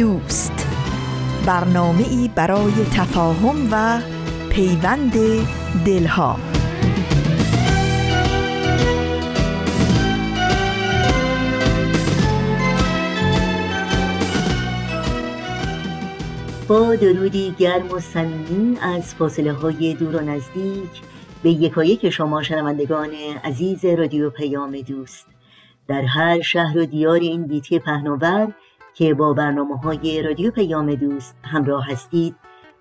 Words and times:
دوست. 0.00 0.66
برنامه 1.46 2.08
ای 2.08 2.30
برای 2.34 2.72
تفاهم 2.96 3.68
و 3.72 4.00
پیوند 4.50 5.12
دلها. 5.86 6.36
با 16.68 16.94
درودی 16.94 17.54
گرم 17.58 17.90
و 17.90 17.98
صمیمی 17.98 18.78
از 18.82 19.14
فاصله 19.14 19.52
های 19.52 19.94
دور 19.94 20.16
و 20.16 20.20
نزدیک 20.20 20.90
به 21.42 21.50
یکایک 21.50 22.10
شما 22.10 22.42
شنوندگان 22.42 23.10
عزیز 23.44 23.84
رادیو 23.84 24.30
پیام 24.30 24.80
دوست. 24.80 25.26
در 25.88 26.02
هر 26.02 26.40
شهر 26.40 26.78
و 26.78 26.84
دیار 26.84 27.20
این 27.20 27.46
بیتی 27.46 27.78
پهناور 27.78 28.54
که 28.94 29.14
با 29.14 29.32
برنامه 29.32 29.76
های 29.76 30.22
رادیو 30.22 30.50
پیام 30.50 30.94
دوست 30.94 31.38
همراه 31.44 31.90
هستید. 31.90 32.36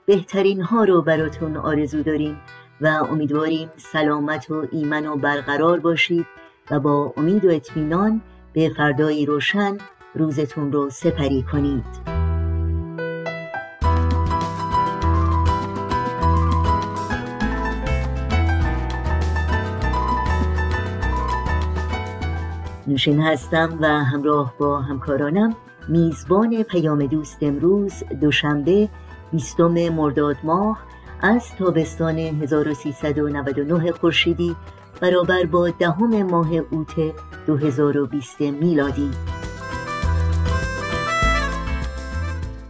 بهترین 0.05 0.61
ها 0.61 0.83
رو 0.83 1.01
براتون 1.01 1.57
آرزو 1.57 2.03
داریم 2.03 2.41
و 2.81 2.87
امیدواریم 2.87 3.69
سلامت 3.77 4.51
و 4.51 4.67
ایمن 4.71 5.07
و 5.07 5.15
برقرار 5.15 5.79
باشید 5.79 6.25
و 6.71 6.79
با 6.79 7.13
امید 7.17 7.45
و 7.45 7.49
اطمینان 7.49 8.21
به 8.53 8.71
فردایی 8.77 9.25
روشن 9.25 9.77
روزتون 10.15 10.71
رو 10.71 10.89
سپری 10.89 11.43
کنید. 11.43 12.19
نوشین 22.87 23.21
هستم 23.21 23.77
و 23.81 23.87
همراه 23.87 24.53
با 24.57 24.81
همکارانم 24.81 25.55
میزبان 25.89 26.63
پیام 26.63 27.05
دوست 27.05 27.37
امروز 27.41 28.03
دوشنبه 28.21 28.89
بیستم 29.31 29.89
مرداد 29.89 30.35
ماه 30.43 30.79
از 31.21 31.55
تابستان 31.55 32.19
1399 32.19 33.91
خورشیدی 33.91 34.55
برابر 35.01 35.45
با 35.45 35.69
دهم 35.69 36.23
ماه 36.23 36.53
اوت 36.53 37.13
2020 37.47 38.41
میلادی. 38.41 39.11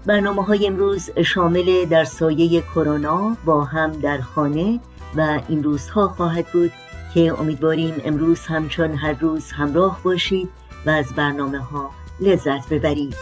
برنامه 0.05 0.43
های 0.43 0.67
امروز 0.67 1.09
شامل 1.19 1.85
در 1.85 2.03
سایه 2.03 2.61
کرونا 2.61 3.37
با 3.45 3.63
هم 3.63 3.91
در 3.91 4.21
خانه 4.21 4.79
و 5.15 5.39
این 5.47 5.63
روزها 5.63 6.07
خواهد 6.07 6.45
بود 6.53 6.71
که 7.13 7.39
امیدواریم 7.39 7.93
امروز 8.05 8.39
همچون 8.39 8.93
هر 8.93 9.13
روز 9.13 9.51
همراه 9.51 9.99
باشید 10.03 10.49
و 10.85 10.89
از 10.89 11.13
برنامه 11.13 11.59
ها 11.59 11.89
لذت 12.21 12.69
ببرید. 12.69 13.15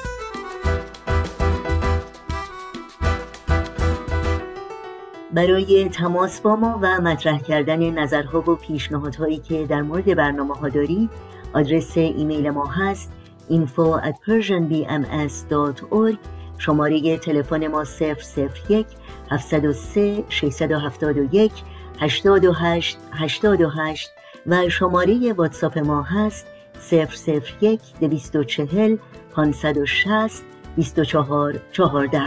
برای 5.32 5.90
تماس 5.90 6.42
با 6.42 6.56
ما 6.56 6.80
و 6.82 7.02
مطرح 7.02 7.40
کردن 7.40 8.00
نظرها 8.00 8.52
و 8.52 8.56
پیشنهادهایی 8.56 9.38
که 9.38 9.66
در 9.66 9.82
مورد 9.82 10.16
برنامه 10.16 10.56
ها 10.56 10.70
دارید 10.70 11.10
آدرس 11.54 11.98
ایمیل 11.98 12.50
ما 12.50 12.66
هست 12.66 13.12
info 13.50 14.02
at 14.04 14.16
persianbms.org 14.26 16.18
شماره 16.58 17.18
تلفن 17.18 17.68
ما 17.68 17.84
001 17.84 18.88
703 19.32 20.24
671 20.30 21.52
828 22.00 22.98
828 23.12 24.12
و 24.48 24.70
شماره 24.70 25.34
واتساپ 25.34 25.78
ما 25.78 26.02
هست 26.02 26.48
001 26.82 27.82
240 28.02 28.98
560 29.36 30.44
24 30.76 31.60
14 31.72 32.22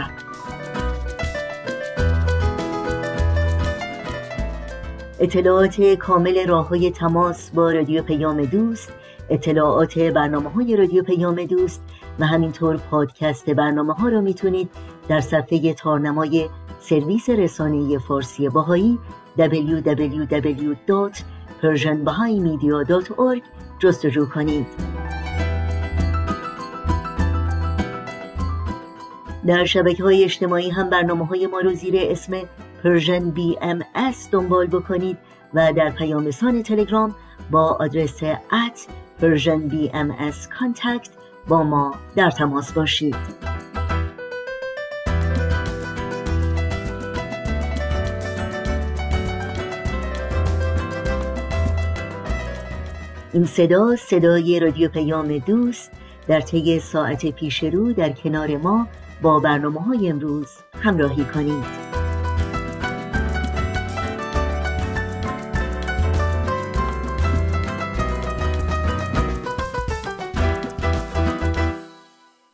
اطلاعات 5.19 5.81
کامل 5.81 6.47
راه 6.47 6.67
های 6.67 6.91
تماس 6.91 7.49
با 7.49 7.71
رادیو 7.71 8.03
پیام 8.03 8.45
دوست 8.45 8.91
اطلاعات 9.29 9.99
برنامه 9.99 10.49
های 10.49 10.75
رادیو 10.75 11.03
پیام 11.03 11.45
دوست 11.45 11.81
و 12.19 12.25
همینطور 12.25 12.77
پادکست 12.77 13.49
برنامه 13.49 13.93
ها 13.93 14.09
را 14.09 14.21
می‌تونید 14.21 14.69
در 15.07 15.21
صفحه 15.21 15.73
تارنمای 15.73 16.49
سرویس 16.79 17.29
رسانه 17.29 17.99
فارسی 17.99 18.49
بهایی 18.49 18.99
www.persianbahaimedia.org 21.63 23.41
جستجو 23.79 24.25
کنید. 24.25 24.67
در 29.47 29.65
شبکه 29.65 30.03
های 30.03 30.23
اجتماعی 30.23 30.69
هم 30.69 30.89
برنامه 30.89 31.25
های 31.25 31.47
ما 31.47 31.59
رو 31.59 31.73
زیر 31.73 31.93
اسم 31.97 32.33
Persian 32.83 33.29
BMS 33.29 33.81
دنبال 34.31 34.67
بکنید 34.67 35.17
و 35.53 35.73
در 35.73 35.89
پیام 35.89 36.31
تلگرام 36.61 37.15
با 37.51 37.77
آدرس 37.79 38.23
at 38.23 38.87
Persian 39.21 39.67
BMS 39.67 40.15
با 41.47 41.63
ما 41.63 41.95
در 42.15 42.31
تماس 42.31 42.71
باشید. 42.71 43.50
این 53.33 53.45
صدا 53.45 53.95
صدای 53.95 54.59
رادیو 54.59 54.89
پیام 54.89 55.37
دوست 55.37 55.91
در 56.27 56.41
طی 56.41 56.79
ساعت 56.79 57.25
پیش 57.25 57.63
رو 57.63 57.93
در 57.93 58.09
کنار 58.09 58.57
ما 58.57 58.87
با 59.21 59.39
برنامه 59.39 59.81
های 59.81 60.09
امروز 60.09 60.47
همراهی 60.81 61.23
کنید. 61.23 61.90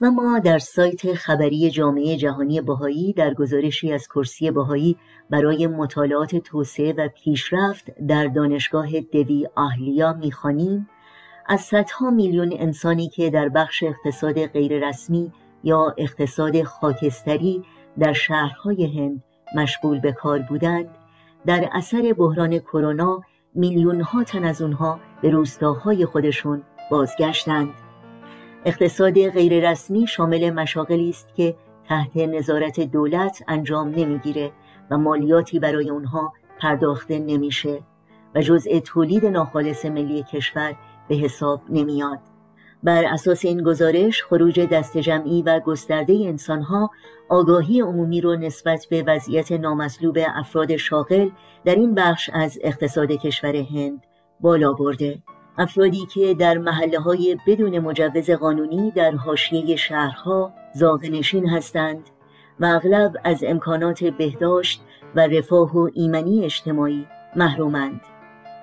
و 0.02 0.12
ما 0.12 0.40
در 0.40 0.60
سایت 0.60 1.14
خبری 1.14 1.72
جامعه 1.72 2.18
جهانی 2.18 2.62
بهایی 2.62 3.14
در 3.14 3.34
گزارشی 3.34 3.94
از 3.94 4.08
کرسی 4.08 4.52
بهایی 4.52 4.98
برای 5.30 5.68
مطالعات 5.68 6.36
توسعه 6.36 6.94
و 6.94 7.10
پیشرفت 7.24 7.92
در 8.08 8.28
دانشگاه 8.28 9.00
دوی 9.00 9.48
آهلیا 9.56 10.14
می‌خوانیم. 10.14 10.90
از 11.48 11.62
صدها 11.62 12.10
میلیون 12.10 12.54
انسانی 12.60 13.10
که 13.10 13.30
در 13.30 13.50
بخش 13.50 13.84
اقتصاد 13.84 14.46
غیررسمی 14.46 15.32
یا 15.64 15.96
اقتصاد 15.98 16.64
خاکستری 16.64 17.64
در 18.00 18.14
شهرهای 18.14 19.00
هند 19.00 19.24
مشغول 19.56 20.00
به 20.00 20.12
کار 20.12 20.40
بودند 20.40 20.88
در 21.46 21.70
اثر 21.74 22.14
بحران 22.18 22.60
کرونا 22.60 23.22
میلیون 23.56 24.02
ها 24.02 24.24
تن 24.24 24.44
از 24.44 24.62
اونها 24.62 25.00
به 25.22 25.30
روستاهای 25.30 26.06
خودشون 26.06 26.64
بازگشتند. 26.92 27.87
اقتصاد 28.66 29.30
غیررسمی 29.30 30.08
شامل 30.08 30.50
مشاغلی 30.50 31.10
است 31.10 31.36
که 31.36 31.56
تحت 31.88 32.18
نظارت 32.18 32.80
دولت 32.80 33.44
انجام 33.48 33.90
نمی‌گیره 33.90 34.52
و 34.92 34.98
مالیاتی 34.98 35.60
برای 35.60 35.90
اونها 35.90 36.34
پرداخته 36.60 37.20
نمیشه 37.20 37.80
و 38.36 38.42
جزء 38.42 38.80
تولید 38.80 39.26
ناخالص 39.26 39.86
ملی 39.86 40.24
کشور 40.24 40.76
به 41.08 41.16
حساب 41.16 41.62
نمیاد. 41.70 42.20
بر 42.84 43.06
اساس 43.06 43.46
این 43.46 43.64
گزارش 43.64 44.24
خروج 44.24 44.60
دست 44.60 44.98
جمعی 44.98 45.42
و 45.42 45.60
گسترده 45.60 46.14
انسانها 46.14 46.90
آگاهی 47.30 47.82
عمومی 47.82 48.22
رو 48.22 48.36
نسبت 48.36 48.88
به 48.90 49.04
وضعیت 49.08 49.52
نامطلوب 49.52 50.18
افراد 50.36 50.76
شاغل 50.76 51.30
در 51.66 51.76
این 51.76 51.96
بخش 51.96 52.30
از 52.34 52.60
اقتصاد 52.62 53.12
کشور 53.12 53.56
هند 53.56 54.04
بالا 54.40 54.74
برده. 54.74 55.20
افرادی 55.58 56.06
که 56.06 56.34
در 56.34 56.58
محله 56.58 57.00
های 57.00 57.38
بدون 57.48 57.80
مجوز 57.80 58.30
قانونی 58.30 58.92
در 58.92 59.12
حاشیه 59.12 59.76
شهرها 59.76 60.54
زاغنشین 60.74 61.50
هستند 61.50 62.10
و 62.60 62.66
اغلب 62.66 63.14
از 63.24 63.44
امکانات 63.44 64.04
بهداشت 64.04 64.82
و 65.16 65.28
رفاه 65.28 65.78
و 65.78 65.90
ایمنی 65.94 66.46
اجتماعی 66.46 67.08
محرومند. 67.36 68.02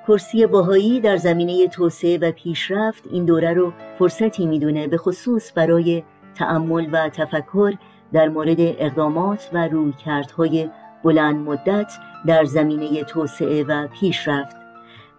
کرسی 0.08 0.46
باهایی 0.46 1.00
در 1.00 1.16
زمینه 1.16 1.68
توسعه 1.68 2.18
و 2.18 2.32
پیشرفت 2.32 3.04
این 3.10 3.24
دوره 3.24 3.52
رو 3.52 3.72
فرصتی 3.98 4.46
می‌دونه 4.46 4.88
به 4.88 4.96
خصوص 4.96 5.52
برای 5.54 6.02
تأمل 6.34 6.88
و 6.92 7.08
تفکر 7.08 7.74
در 8.12 8.28
مورد 8.28 8.56
اقدامات 8.58 9.50
و 9.52 9.68
رویکردهای 9.68 10.70
بلند 11.04 11.36
مدت 11.36 11.92
در 12.26 12.44
زمینه 12.44 13.04
توسعه 13.04 13.64
و 13.64 13.86
پیشرفت. 13.86 14.63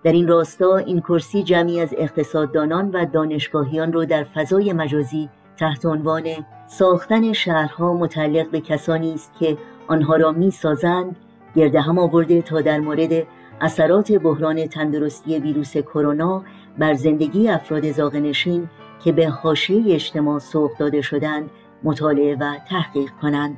در 0.06 0.12
این 0.12 0.28
راستا 0.28 0.78
این 0.78 1.00
کرسی 1.00 1.44
جمعی 1.44 1.80
از 1.82 1.96
اقتصاددانان 1.98 2.92
و 2.92 3.06
دانشگاهیان 3.06 3.94
رو 3.94 4.06
در 4.06 4.24
فضای 4.24 4.74
مجازی 4.74 5.30
تحت 5.58 5.86
عنوان 5.86 6.24
ساختن 6.68 7.34
شهرها 7.34 7.94
متعلق 7.94 8.50
به 8.50 8.62
کسانی 8.62 9.14
است 9.14 9.34
که 9.40 9.58
آنها 9.88 10.16
را 10.16 10.32
می 10.32 10.52
سازند 10.52 11.16
گرد 11.56 11.76
هم 11.76 12.00
آورده 12.00 12.42
تا 12.42 12.62
در 12.62 12.80
مورد 12.80 13.28
اثرات 13.62 14.12
بحران 14.12 14.68
تندرستی 14.68 15.40
ویروس 15.40 15.78
کرونا 15.78 16.44
بر 16.78 16.94
زندگی 16.94 17.50
افراد 17.50 17.92
زاغنشین 17.92 18.70
که 19.04 19.12
به 19.12 19.30
حاشیه 19.30 19.96
اجتماع 19.96 20.40
سوق 20.40 20.78
داده 20.78 21.02
شدند 21.02 21.50
مطالعه 21.84 22.36
و 22.36 22.56
تحقیق 22.70 23.10
کنند. 23.22 23.58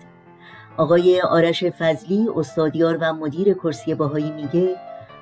آقای 0.78 1.22
آرش 1.22 1.64
فضلی 1.64 2.28
استادیار 2.36 2.98
و 3.02 3.14
مدیر 3.14 3.54
کرسی 3.54 3.96
باهایی 3.96 4.32
میگه 4.32 4.76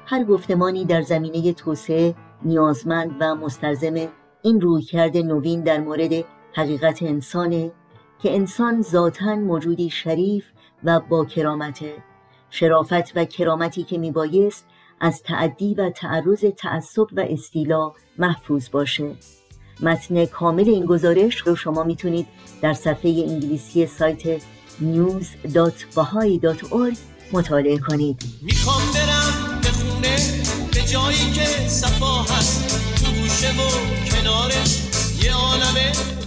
هر 0.05 0.23
گفتمانی 0.23 0.85
در 0.85 1.01
زمینه 1.01 1.53
توسعه 1.53 2.15
نیازمند 2.43 3.11
و 3.19 3.35
مستلزم 3.35 4.07
این 4.41 4.61
رویکرد 4.61 5.17
نوین 5.17 5.63
در 5.63 5.79
مورد 5.79 6.25
حقیقت 6.53 7.03
انسانه 7.03 7.71
که 8.19 8.35
انسان 8.35 8.81
ذاتا 8.81 9.35
موجودی 9.35 9.89
شریف 9.89 10.45
و 10.83 10.99
با 10.99 11.25
کرامته. 11.25 11.93
شرافت 12.49 13.17
و 13.17 13.25
کرامتی 13.25 13.83
که 13.83 13.97
میبایست 13.97 14.65
از 14.99 15.23
تعدی 15.23 15.73
و 15.73 15.89
تعرض 15.89 16.45
تعصب 16.57 17.07
و 17.11 17.25
استیلا 17.29 17.93
محفوظ 18.17 18.69
باشه. 18.71 19.11
متن 19.81 20.25
کامل 20.25 20.69
این 20.69 20.85
گزارش 20.85 21.37
رو 21.37 21.55
شما 21.55 21.83
می‌تونید 21.83 22.27
در 22.61 22.73
صفحه 22.73 23.25
انگلیسی 23.29 23.85
سایت 23.85 24.41
news.bahai.org 24.81 26.97
مطالعه 27.33 27.77
کنید. 27.77 28.23
می‌خوام 28.41 28.81
برم 28.93 29.44
خونه 30.05 30.17
به 30.73 30.81
جایی 30.81 31.31
که 31.31 31.69
صفا 31.69 32.23
هست. 32.23 32.81
تو 33.05 33.11
گوشه 33.11 33.51
و 33.51 33.69
کنارش 34.09 34.69
یه 35.23 35.33
عالم 35.33 35.75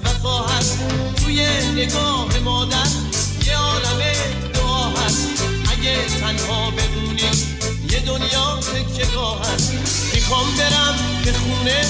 وفا 0.05 0.39
هست. 0.39 0.79
توی 1.17 1.47
نگاه 1.75 2.39
مادر 2.45 2.89
یه 3.47 3.57
عالم 3.57 4.01
دعا 4.55 4.89
هست. 4.91 5.29
اگه 5.73 5.97
تنها 6.21 6.71
بمونی 6.71 7.23
یه 7.91 8.01
دنیا 8.01 8.61
تکگاه 8.97 9.41
هست. 9.55 9.73
می‌خوام 10.15 10.47
برم 10.59 10.95
به 11.25 11.33
خونه 11.33 11.81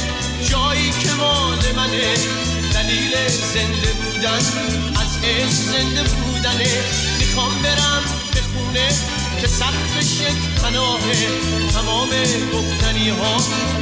جایی 0.50 0.91
که 0.91 1.11
مال 1.12 1.73
منه. 1.76 2.14
دلیل 2.75 3.14
زنده 3.55 3.93
بودن 3.93 4.43
از 5.02 5.12
عشق 5.25 5.50
زنده 5.50 6.02
بودنه. 6.02 6.70
می‌خوام 7.19 7.62
برم 7.62 8.02
به 8.34 8.41
خونه 8.41 8.88
که 9.40 9.46
سقفش 9.46 10.20
یک 10.20 10.62
پناهه 10.62 11.29
تمام 11.75 12.08
گفتنی 12.55 13.08
ها 13.08 13.37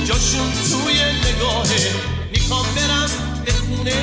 جاشون 0.05 0.53
توی 0.53 0.99
نگاهه 1.25 1.91
می‌خوام 2.33 2.67
برم 2.77 3.11
به 3.45 3.53
خونه 3.53 4.03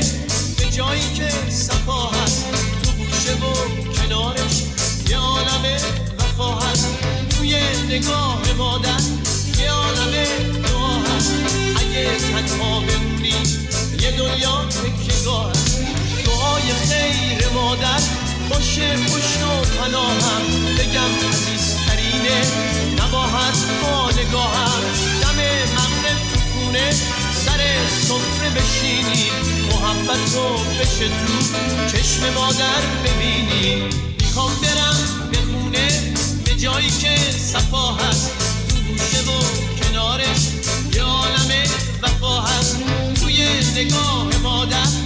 به 0.57 0.65
جایی 0.71 1.13
که 1.15 1.29
صفا 1.49 2.03
هست. 2.07 2.45
تو 2.83 2.91
گوشه 2.91 3.33
و 3.33 3.53
کنارش 3.93 4.63
یه 5.09 5.17
عالم 5.17 5.77
وفا 6.19 6.59
هست. 6.59 6.87
توی 7.37 7.55
نگاه 7.89 8.41
مادر 8.57 9.01
یه 9.59 9.71
عالم 9.71 10.11
دعا 10.63 10.93
هست. 10.93 11.33
اگه 11.75 12.17
تنها 12.17 12.79
بمونی 12.79 13.33
یه 14.01 14.11
دنیا 14.11 14.65
تکیگاه 14.65 15.49
هست؟ 15.51 15.92
خوش 18.63 18.79
پشت 18.79 19.43
و 19.43 19.77
پناهم. 19.77 20.41
بگم 20.77 21.29
عزیزترینه 21.29 22.41
نباهد 22.99 23.55
با 23.81 24.11
نگاهم. 24.11 24.81
دم 25.21 25.39
مغرب 25.75 26.19
تو 26.33 26.39
خونه 26.53 26.91
سر 27.45 27.59
سفره 28.01 28.49
بشینی. 28.49 29.25
محبت 29.71 30.35
رو 30.35 30.57
بشه 30.79 31.07
تو 31.07 31.33
چشم 31.91 32.33
مادر 32.33 32.81
ببینی. 33.03 33.83
می‌خوام 34.21 34.51
برم 34.61 34.97
به 35.31 35.37
خونه 35.37 35.87
به 36.45 36.55
جایی 36.55 36.89
که 36.89 37.15
صفا 37.31 37.93
هست. 37.93 38.31
تو 38.69 38.75
گوشه 38.75 39.31
و 39.31 39.39
کنارش 39.83 40.41
یه 40.93 41.03
عالم 41.03 41.51
وفا 42.01 42.41
هست. 42.41 42.77
توی 43.21 43.47
نگاه 43.75 44.27
مادر 44.43 45.02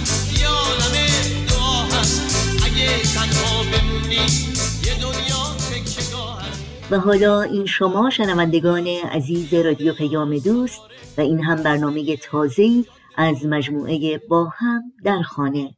و 6.90 6.98
حالا 6.98 7.42
این 7.42 7.66
شما 7.66 8.10
شنوندگان 8.10 8.86
عزیز 8.86 9.54
رادیو 9.54 9.94
پیام 9.94 10.38
دوست 10.38 10.80
و 11.18 11.20
این 11.20 11.44
هم 11.44 11.62
برنامه 11.62 12.16
تازه‌ای 12.16 12.84
از 13.16 13.46
مجموعه 13.46 14.18
با 14.28 14.44
هم 14.58 14.82
در 15.04 15.22
خانه. 15.22 15.77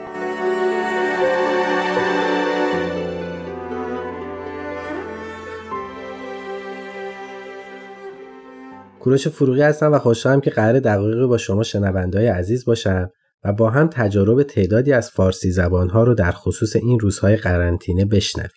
کوروش 9.01 9.27
فروغی 9.27 9.61
هستم 9.61 9.93
و 9.93 9.99
خوشحالم 9.99 10.41
که 10.41 10.49
قرار 10.49 10.79
دقایقی 10.79 11.27
با 11.27 11.37
شما 11.37 11.63
شنوندهای 11.63 12.27
عزیز 12.27 12.65
باشم 12.65 13.09
و 13.43 13.53
با 13.53 13.69
هم 13.69 13.87
تجارب 13.87 14.43
تعدادی 14.43 14.93
از 14.93 15.09
فارسی 15.09 15.51
زبانها 15.51 16.03
رو 16.03 16.13
در 16.13 16.31
خصوص 16.31 16.75
این 16.75 16.99
روزهای 16.99 17.35
قرنطینه 17.35 18.05
بشنویم. 18.05 18.51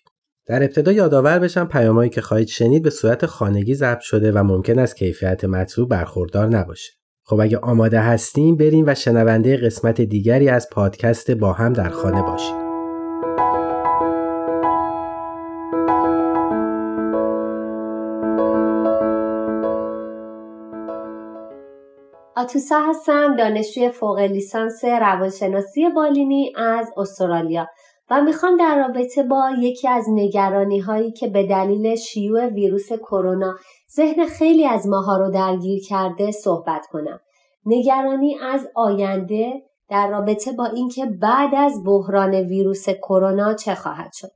در 0.47 0.63
ابتدا 0.63 0.93
یادآور 0.93 1.39
بشم 1.39 1.65
پیامهایی 1.65 2.11
که 2.11 2.21
خواهید 2.21 2.49
شنید 2.49 2.83
به 2.83 2.91
صورت 2.91 3.27
خانگی 3.27 3.75
ضبط 3.75 4.01
شده 4.01 4.33
و 4.33 4.43
ممکن 4.43 4.79
است 4.79 4.97
کیفیت 4.97 5.45
مطلوب 5.45 5.89
برخوردار 5.89 6.49
نباشه. 6.49 6.93
خب 7.27 7.41
اگه 7.41 7.59
آماده 7.59 8.01
هستیم 8.01 8.57
بریم 8.57 8.85
و 8.87 8.95
شنونده 8.95 9.57
قسمت 9.57 10.01
دیگری 10.01 10.49
از 10.49 10.69
پادکست 10.73 11.31
با 11.31 11.53
هم 11.53 11.73
در 11.73 11.91
خانه 11.91 12.23
باشیم. 12.23 12.64
آتوسا 22.37 22.81
هستم 22.81 23.37
دانشجوی 23.37 23.91
فوق 23.91 24.19
لیسانس 24.19 24.85
روانشناسی 24.85 25.89
بالینی 25.89 26.53
از 26.57 26.93
استرالیا 26.97 27.67
و 28.11 28.23
می‌خوام 28.23 28.57
در 28.57 28.79
رابطه 28.79 29.23
با 29.23 29.51
یکی 29.61 29.89
از 29.89 30.05
نگرانی 30.09 30.79
هایی 30.79 31.13
که 31.13 31.29
به 31.29 31.47
دلیل 31.47 31.97
شیوع 31.97 32.47
ویروس 32.47 32.93
کرونا 32.93 33.55
ذهن 33.97 34.27
خیلی 34.27 34.67
از 34.67 34.87
ماها 34.89 35.17
رو 35.17 35.31
درگیر 35.31 35.83
کرده 35.89 36.31
صحبت 36.31 36.87
کنم. 36.87 37.21
نگرانی 37.67 38.39
از 38.53 38.69
آینده 38.75 39.53
در 39.89 40.11
رابطه 40.11 40.53
با 40.53 40.67
اینکه 40.67 41.07
بعد 41.07 41.55
از 41.55 41.85
بحران 41.87 42.35
ویروس 42.35 42.89
کرونا 42.89 43.55
چه 43.55 43.75
خواهد 43.75 44.11
شد. 44.15 44.31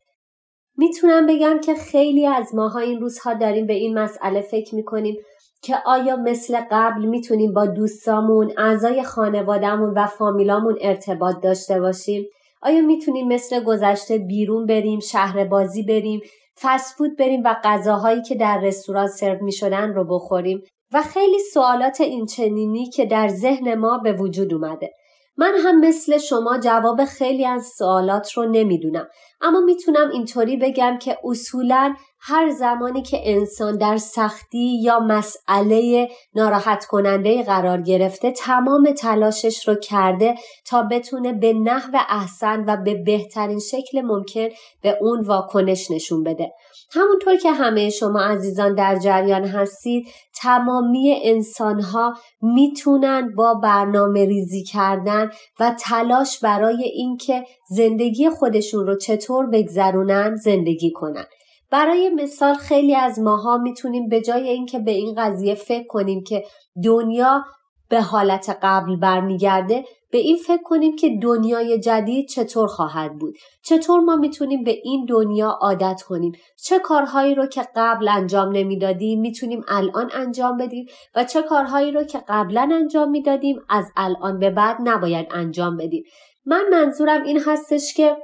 می‌تونم 0.76 1.26
بگم 1.26 1.60
که 1.60 1.74
خیلی 1.74 2.26
از 2.26 2.54
ماها 2.54 2.78
این 2.78 3.00
روزها 3.00 3.34
داریم 3.34 3.66
به 3.66 3.74
این 3.74 3.98
مسئله 3.98 4.40
فکر 4.40 4.74
می‌کنیم 4.74 5.16
که 5.62 5.76
آیا 5.86 6.16
مثل 6.16 6.60
قبل 6.70 7.04
می‌تونیم 7.04 7.52
با 7.52 7.66
دوستامون، 7.66 8.52
اعضای 8.58 9.02
خانوادهمون 9.02 9.94
و 9.96 10.06
فامیلامون 10.06 10.76
ارتباط 10.80 11.40
داشته 11.42 11.80
باشیم؟ 11.80 12.26
آیا 12.62 12.80
می‌تونیم 12.80 13.28
مثل 13.28 13.64
گذشته 13.64 14.18
بیرون 14.18 14.66
بریم، 14.66 15.00
شهر 15.00 15.44
بازی 15.44 15.82
بریم، 15.82 16.20
فسفود 16.60 17.16
بریم 17.16 17.42
و 17.44 17.56
غذاهایی 17.64 18.22
که 18.22 18.34
در 18.34 18.60
رستوران 18.60 19.06
سرو 19.06 19.44
می‌شدن 19.44 19.94
رو 19.94 20.04
بخوریم 20.04 20.62
و 20.92 21.02
خیلی 21.02 21.38
سوالات 21.38 22.00
اینچنینی 22.00 22.86
که 22.86 23.06
در 23.06 23.28
ذهن 23.28 23.74
ما 23.74 23.98
به 23.98 24.12
وجود 24.12 24.54
اومده. 24.54 24.90
من 25.38 25.54
هم 25.64 25.80
مثل 25.80 26.18
شما 26.18 26.58
جواب 26.58 27.04
خیلی 27.04 27.46
از 27.46 27.66
سوالات 27.66 28.32
رو 28.32 28.44
نمی‌دونم 28.44 29.08
اما 29.40 29.60
می‌تونم 29.60 30.10
اینطوری 30.10 30.56
بگم 30.56 30.98
که 30.98 31.18
اصولا 31.24 31.94
هر 32.20 32.50
زمانی 32.50 33.02
که 33.02 33.20
انسان 33.24 33.76
در 33.78 33.96
سختی 33.96 34.80
یا 34.82 34.98
مسئله 35.00 36.08
ناراحت 36.34 36.86
کننده 36.86 37.42
قرار 37.42 37.80
گرفته 37.82 38.30
تمام 38.30 38.92
تلاشش 38.92 39.68
رو 39.68 39.74
کرده 39.74 40.34
تا 40.66 40.82
بتونه 40.82 41.32
به 41.32 41.52
نحو 41.52 41.98
احسن 42.08 42.64
و 42.66 42.76
به 42.76 42.94
بهترین 42.94 43.58
شکل 43.58 44.00
ممکن 44.00 44.48
به 44.82 44.98
اون 45.00 45.20
واکنش 45.20 45.90
نشون 45.90 46.24
بده. 46.24 46.52
همونطور 46.90 47.36
که 47.36 47.52
همه 47.52 47.90
شما 47.90 48.20
عزیزان 48.20 48.74
در 48.74 48.98
جریان 48.98 49.44
هستید 49.44 50.08
تمامی 50.42 51.20
انسانها 51.24 52.14
می‌تونن 52.42 53.34
با 53.34 53.54
برنامه 53.54 54.24
ریزی 54.24 54.64
کردن 54.64 55.30
و 55.60 55.74
تلاش 55.80 56.40
برای 56.40 56.84
اینکه 56.84 57.44
زندگی 57.70 58.30
خودشون 58.30 58.86
رو 58.86 58.96
چطور 58.96 59.46
بگذرونن 59.46 60.36
زندگی 60.36 60.92
کنن. 60.92 61.24
برای 61.70 62.10
مثال 62.10 62.54
خیلی 62.54 62.94
از 62.94 63.18
ماها 63.18 63.58
می‌تونیم 63.58 64.08
به 64.08 64.20
جای 64.20 64.48
اینکه 64.48 64.78
به 64.78 64.90
این 64.90 65.14
قضیه 65.18 65.54
فکر 65.54 65.86
کنیم 65.86 66.22
که 66.22 66.44
دنیا 66.84 67.44
به 67.88 68.00
حالت 68.02 68.58
قبل 68.62 68.96
برمیگرده 68.96 69.84
به 70.10 70.18
این 70.18 70.36
فکر 70.36 70.62
کنیم 70.62 70.96
که 70.96 71.18
دنیای 71.22 71.80
جدید 71.80 72.28
چطور 72.28 72.66
خواهد 72.66 73.18
بود؟ 73.18 73.34
چطور 73.62 74.00
ما 74.00 74.16
می‌تونیم 74.16 74.64
به 74.64 74.78
این 74.84 75.04
دنیا 75.04 75.48
عادت 75.48 76.02
کنیم؟ 76.02 76.32
چه 76.64 76.78
کارهایی 76.78 77.34
رو 77.34 77.46
که 77.46 77.62
قبل 77.76 78.08
انجام 78.08 78.56
نمی‌دادیم 78.56 79.20
می‌تونیم 79.20 79.64
الان 79.68 80.10
انجام 80.14 80.56
بدیم؟ 80.56 80.86
و 81.14 81.24
چه 81.24 81.42
کارهایی 81.42 81.92
رو 81.92 82.04
که 82.04 82.22
قبلا 82.28 82.68
انجام 82.72 83.10
می‌دادیم 83.10 83.60
از 83.68 83.84
الان 83.96 84.38
به 84.38 84.50
بعد 84.50 84.76
نباید 84.84 85.26
انجام 85.30 85.76
بدیم؟ 85.76 86.04
من 86.46 86.64
منظورم 86.70 87.22
این 87.22 87.40
هستش 87.46 87.94
که 87.94 88.16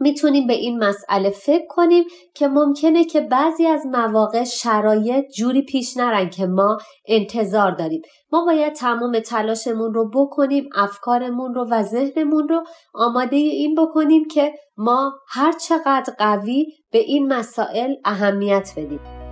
می‌تونیم 0.00 0.46
به 0.46 0.52
این 0.52 0.84
مسئله 0.84 1.30
فکر 1.30 1.66
کنیم 1.68 2.04
که 2.34 2.48
ممکنه 2.48 3.04
که 3.04 3.20
بعضی 3.20 3.66
از 3.66 3.86
مواقع 3.86 4.44
شرایط 4.44 5.24
جوری 5.36 5.62
پیش 5.62 5.96
نرن 5.96 6.30
که 6.30 6.46
ما 6.46 6.78
انتظار 7.08 7.70
داریم. 7.70 8.02
ما 8.32 8.44
باید 8.44 8.72
تمام 8.72 9.18
تلاشمون 9.18 9.94
رو 9.94 10.10
بکنیم 10.14 10.68
افکارمون 10.74 11.54
رو 11.54 11.66
و 11.70 11.82
ذهنمون 11.82 12.48
رو 12.48 12.64
آماده 12.94 13.36
این 13.36 13.74
بکنیم 13.74 14.24
که 14.24 14.52
ما 14.76 15.12
هر 15.28 15.52
چقدر 15.52 16.14
قوی 16.18 16.66
به 16.92 16.98
این 16.98 17.32
مسائل 17.32 17.94
اهمیت 18.04 18.72
بدیم. 18.76 19.23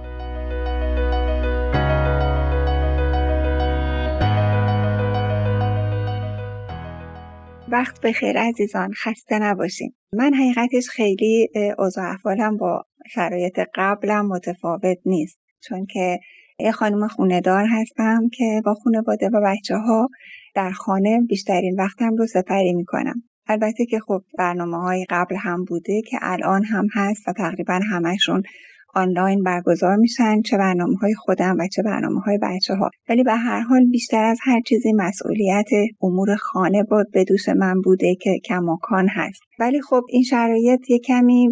وقت 7.72 8.00
بخیر 8.00 8.38
عزیزان 8.38 8.92
خسته 8.92 9.38
نباشین. 9.38 9.94
من 10.12 10.34
حقیقتش 10.34 10.88
خیلی 10.88 11.48
اوضاع 11.78 12.10
احوالم 12.10 12.56
با 12.56 12.84
شرایط 13.10 13.60
قبلم 13.74 14.26
متفاوت 14.26 14.98
نیست. 15.06 15.38
چون 15.60 15.86
که 15.86 16.18
یه 16.58 16.72
خانم 16.72 17.08
خونه 17.08 17.40
دار 17.40 17.66
هستم 17.66 18.28
که 18.32 18.62
با 18.64 18.74
خانواده 18.74 19.28
و 19.28 19.40
بچه 19.44 19.76
ها 19.76 20.08
در 20.54 20.70
خانه 20.70 21.20
بیشترین 21.28 21.80
وقتم 21.80 22.16
رو 22.16 22.26
سپری 22.26 22.72
می‌کنم. 22.72 23.22
البته 23.46 23.86
که 23.86 23.98
خب 23.98 24.22
برنامه 24.38 24.76
های 24.76 25.06
قبل 25.10 25.36
هم 25.36 25.64
بوده 25.64 26.02
که 26.02 26.18
الان 26.20 26.64
هم 26.64 26.86
هست 26.94 27.28
و 27.28 27.32
تقریبا 27.32 27.80
همشون 27.90 28.42
آنلاین 28.94 29.42
برگزار 29.42 29.96
میشن 29.96 30.42
چه 30.42 30.58
برنامه 30.58 30.96
های 30.96 31.14
خودم 31.14 31.56
و 31.58 31.68
چه 31.68 31.82
برنامه 31.82 32.20
های 32.20 32.38
بچه 32.42 32.74
ها 32.74 32.90
ولی 33.08 33.22
به 33.22 33.34
هر 33.34 33.60
حال 33.60 33.84
بیشتر 33.84 34.24
از 34.24 34.38
هر 34.42 34.60
چیزی 34.60 34.92
مسئولیت 34.92 35.68
امور 36.02 36.36
خانه 36.36 36.82
بود 36.82 37.10
به 37.12 37.24
دوش 37.24 37.48
من 37.48 37.80
بوده 37.80 38.14
که 38.14 38.38
کماکان 38.44 39.08
هست. 39.08 39.42
ولی 39.58 39.80
خب 39.80 40.02
این 40.08 40.22
شرایط 40.22 40.90
یه 40.90 40.98
کمی 40.98 41.48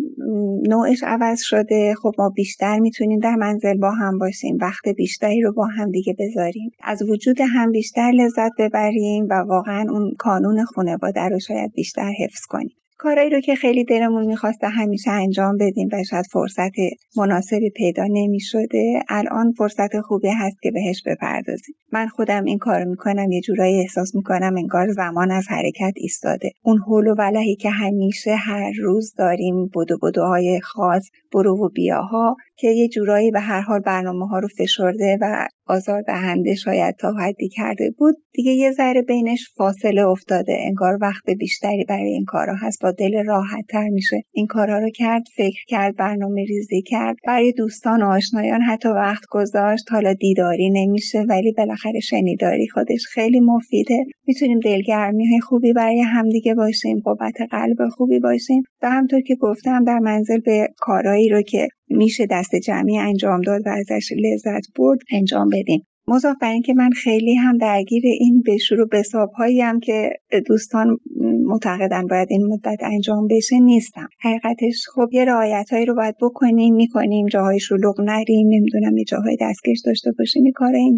نوعش 0.69 1.03
عوض 1.03 1.41
شده. 1.43 1.95
خب 2.03 2.13
ما 2.19 2.29
بیشتر 2.29 2.79
می‌تونیم 2.79 3.19
در 3.19 3.35
منزل 3.35 3.79
با 3.79 3.91
هم 3.91 4.19
باشیم. 4.19 4.59
وقت 4.61 4.89
بیشتری 4.89 5.41
رو 5.41 5.53
با 5.53 5.67
هم 5.67 5.91
دیگه 5.91 6.17
بذاریم. 6.19 6.71
از 6.83 7.03
وجود 7.03 7.41
هم 7.41 7.73
بیشتر 7.73 8.11
لذت 8.15 8.53
ببریم 8.59 9.27
و 9.31 9.35
واقعا 9.35 9.87
اون 9.91 10.15
کانون 10.19 10.65
خانواده 10.65 11.21
رو 11.21 11.39
شاید 11.39 11.73
بیشتر 11.73 12.13
حفظ 12.19 12.47
کنیم. 12.49 12.80
کارایی 13.03 13.31
رو 13.31 13.41
که 13.41 13.55
خیلی 13.55 13.85
دلمون 13.85 14.27
می‌خواسته 14.27 14.69
همیشه 14.69 15.11
انجام 15.11 15.57
بدیم 15.57 15.89
و 15.93 16.05
شاید 16.11 16.27
فرصت 16.33 16.73
مناسبی 17.17 17.71
پیدا 17.71 18.05
نمی‌شده 18.11 19.03
الان 19.09 19.53
فرصت 19.53 20.01
خوبی 20.01 20.29
هست 20.29 20.63
که 20.63 20.71
بهش 20.71 21.03
بپردازیم. 21.07 21.75
من 21.93 22.09
خودم 22.09 22.45
این 22.45 22.59
کار 22.59 22.85
می‌کنم 22.85 23.33
یه 23.33 23.41
جورایی 23.41 23.81
احساس 23.81 24.15
می‌کنم 24.15 24.57
انگار 24.57 24.93
زمان 24.93 25.31
از 25.31 25.49
حرکت 25.49 25.93
ایستاده. 25.97 26.51
اون 26.63 26.79
حول 26.79 27.07
و 27.07 27.15
ولهی 27.19 27.57
که 27.57 27.71
همیشه 27.71 28.35
هر 28.35 28.73
روز 28.79 29.15
داریم 29.19 29.67
بدو 29.67 29.99
بدوهای 30.03 30.61
خاص 30.61 31.11
برو 31.33 31.67
و 31.67 31.69
بیاها 31.69 32.37
که 32.61 32.69
یه 32.69 32.89
جورایی 32.89 33.31
به 33.31 33.41
هر 33.41 33.61
حال 33.61 33.81
برنامه 33.81 34.27
ها 34.27 34.39
رو 34.39 34.49
فشرده 34.49 35.19
و 35.21 35.49
آزار 35.67 36.03
دهنده 36.03 36.55
شاید 36.55 36.97
تا 36.97 37.13
حدی 37.13 37.49
کرده 37.49 37.91
بود. 37.99 38.15
دیگه 38.33 38.53
یه 38.53 38.73
ذره 38.73 39.03
بینش 39.03 39.49
فاصله 39.57 40.07
افتاده. 40.07 40.57
انگار 40.67 40.99
وقت 41.01 41.31
بیشتری 41.39 41.85
برای 41.85 42.13
این 42.13 42.25
کارا 42.25 42.55
هست. 42.55 42.83
با 42.83 42.91
دل 42.91 43.25
راحت 43.25 43.65
تر 43.69 43.89
میشه 43.89 44.23
این 44.33 44.47
کارا 44.47 44.79
رو 44.79 44.91
کرد 44.91 45.23
فکر 45.37 45.65
کرد 45.69 45.97
برنامه 45.97 46.45
ریزی 46.45 46.83
کرد. 46.83 47.17
برای 47.27 47.53
دوستان 47.53 48.03
و 48.03 48.07
آشنایان 48.07 48.61
حتی 48.61 48.89
وقت 48.89 49.25
گذاشت. 49.31 49.93
حالا 49.93 50.13
دیداری 50.13 50.71
نمیشه 50.71 51.21
ولی 51.29 51.53
بالاخره 51.53 52.01
شنیداری 52.01 52.69
خودش 52.69 53.07
خیلی 53.07 53.41
مفیده. 53.41 54.05
می‌تونیم 54.27 54.61
دلگرمی 54.61 55.27
های 55.27 55.41
خوبی 55.41 55.73
برای 55.73 56.01
همدیگه 56.01 56.55
باشیم 56.55 57.01
قوت 57.05 57.41
قلب 57.51 57.89
خوبی 57.89 58.19
باشیم. 58.19 58.63
و 58.83 58.91
همطور 58.91 59.21
که 59.21 59.35
گفتم 59.35 59.85
در 59.85 59.99
منزل 59.99 60.41
به 60.41 60.69
کارایی 60.79 61.29
رو 61.29 61.43
که 61.43 61.69
میشه 61.91 62.27
دست 62.31 62.57
جمعی 62.57 62.99
انجام 62.99 63.43
داد 63.43 63.67
و 63.67 63.71
ازش 63.71 64.13
لذت 64.13 64.67
برد 64.77 64.99
انجام 65.13 65.51
بدیم. 65.51 65.87
مضاف 66.11 66.37
بر 66.41 66.51
اینکه 66.51 66.75
من 66.75 66.91
خیلی 66.91 67.35
هم 67.35 67.59
درگیر 67.59 68.03
این 68.21 68.43
بشور 68.47 68.81
و 68.81 68.87
بساب 68.93 69.31
هایی 69.31 69.61
هم 69.61 69.81
که 69.81 70.11
دوستان 70.47 70.97
معتقدن 71.45 72.07
باید 72.07 72.29
این 72.31 72.47
مدت 72.47 72.79
انجام 72.83 73.27
بشه 73.31 73.59
نیستم. 73.59 74.09
حقیقتش 74.21 74.87
خب 74.95 75.09
یه 75.13 75.25
رعایت 75.25 75.73
هایی 75.73 75.87
رو 75.87 75.95
باید 75.95 76.15
بکنیم 76.21 76.75
می‌کنیم 76.75 77.27
جاهای 77.27 77.61
شلوغ 77.61 78.01
نریم 78.01 78.49
نمی‌دونم 78.49 78.97
یه 78.97 79.05
جاهای 79.05 79.37
دستکش 79.41 79.81
داشته 79.87 80.11
باشیم 80.19 80.47
یه 80.47 80.53
کار 80.53 80.75
این 80.75 80.97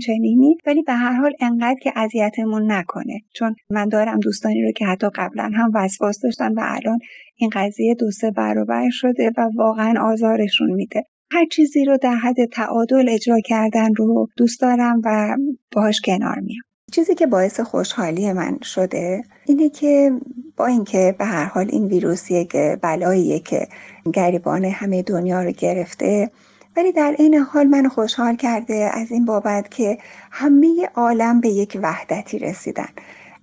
ولی 0.66 0.83
به 0.83 0.92
هر 0.92 1.12
حال 1.12 1.33
انقدر 1.40 1.78
که 1.83 1.92
اذیتمون 1.97 2.73
نکنه. 2.73 3.21
چون 3.35 3.54
من 3.71 3.88
دارم 3.88 4.19
دوستانی 4.19 4.62
رو 4.62 4.73
که 4.73 4.87
حتی 4.87 5.07
قبلا 5.14 5.50
هم 5.54 5.71
وسواس 5.75 6.21
داشتن 6.23 6.52
و 6.52 6.61
الان 6.64 6.99
این 7.37 7.50
قضیه 7.52 7.95
دو 7.95 8.11
سه 8.11 8.31
برابر 8.31 8.88
شده 8.90 9.31
و 9.38 9.49
واقعا 9.57 9.95
آزارشون 10.00 10.71
میده. 10.71 11.02
هر 11.32 11.46
چیزی 11.46 11.84
رو 11.84 11.96
در 11.96 12.14
حد 12.14 12.44
تعادل 12.44 13.08
اجرا 13.08 13.40
کردن 13.44 13.94
رو 13.94 14.28
دوست 14.36 14.60
دارم 14.60 15.00
و 15.04 15.36
باهاش 15.72 16.00
کنار 16.00 16.38
میام. 16.38 16.62
چیزی 16.92 17.14
که 17.14 17.26
باعث 17.26 17.60
خوشحالی 17.60 18.32
من 18.32 18.58
شده 18.62 19.22
اینه 19.46 19.68
که 19.68 20.12
با 20.56 20.66
اینکه 20.66 21.14
به 21.18 21.24
هر 21.24 21.44
حال 21.44 21.68
این 21.72 21.84
ویروس 21.84 22.30
یک 22.30 22.56
بلاییه 22.82 23.38
که 23.38 23.68
گریبان 24.12 24.64
همه 24.64 25.02
دنیا 25.02 25.42
رو 25.42 25.50
گرفته 25.50 26.30
ولی 26.76 26.92
در 26.92 27.16
این 27.18 27.34
حال 27.34 27.66
من 27.66 27.88
خوشحال 27.88 28.36
کرده 28.36 28.90
از 28.92 29.12
این 29.12 29.24
بابت 29.24 29.70
که 29.70 29.98
همه 30.30 30.88
عالم 30.94 31.40
به 31.40 31.48
یک 31.48 31.78
وحدتی 31.82 32.38
رسیدن. 32.38 32.88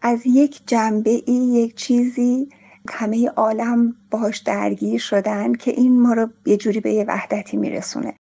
از 0.01 0.22
یک 0.25 0.62
جنبه 0.67 1.22
ای 1.25 1.34
یک 1.34 1.75
چیزی 1.75 2.50
همه 2.91 3.29
عالم 3.29 3.96
باهاش 4.12 4.38
درگیر 4.38 5.00
شدن 5.00 5.53
که 5.53 5.72
این 5.72 6.01
ما 6.01 6.13
رو 6.13 6.29
یه 6.46 6.58
جوری 6.58 6.79
به 6.79 6.93
یه 6.93 7.05
وحدتی 7.08 7.58
میرسونه. 7.58 8.13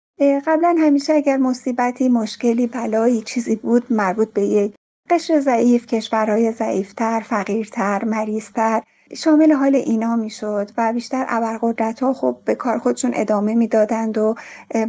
قبلا 0.47 0.77
همیشه 0.79 1.15
اگر 1.15 1.37
مصیبتی 1.37 2.09
مشکلی 2.09 2.67
بلایی 2.67 3.23
چیزی 3.23 3.57
بود 3.57 3.85
مربوط 3.91 4.33
به 4.33 4.43
یک 4.43 4.75
قشر 5.11 5.41
ضعیف 5.41 5.87
کشورهای 5.87 6.53
ضعیفتر 6.53 7.21
فقیرتر 7.21 8.05
مریضتر 8.05 8.83
شامل 9.15 9.53
حال 9.53 9.75
اینا 9.75 10.17
می‌شد 10.17 10.71
و 10.79 10.93
بیشتر 10.93 11.27
ابرقدرت 11.29 12.01
ها 12.01 12.13
خب 12.13 12.37
به 12.45 12.55
کار 12.55 12.79
خودشون 12.79 13.11
ادامه 13.15 13.55
می‌دادند 13.55 14.19
و 14.19 14.35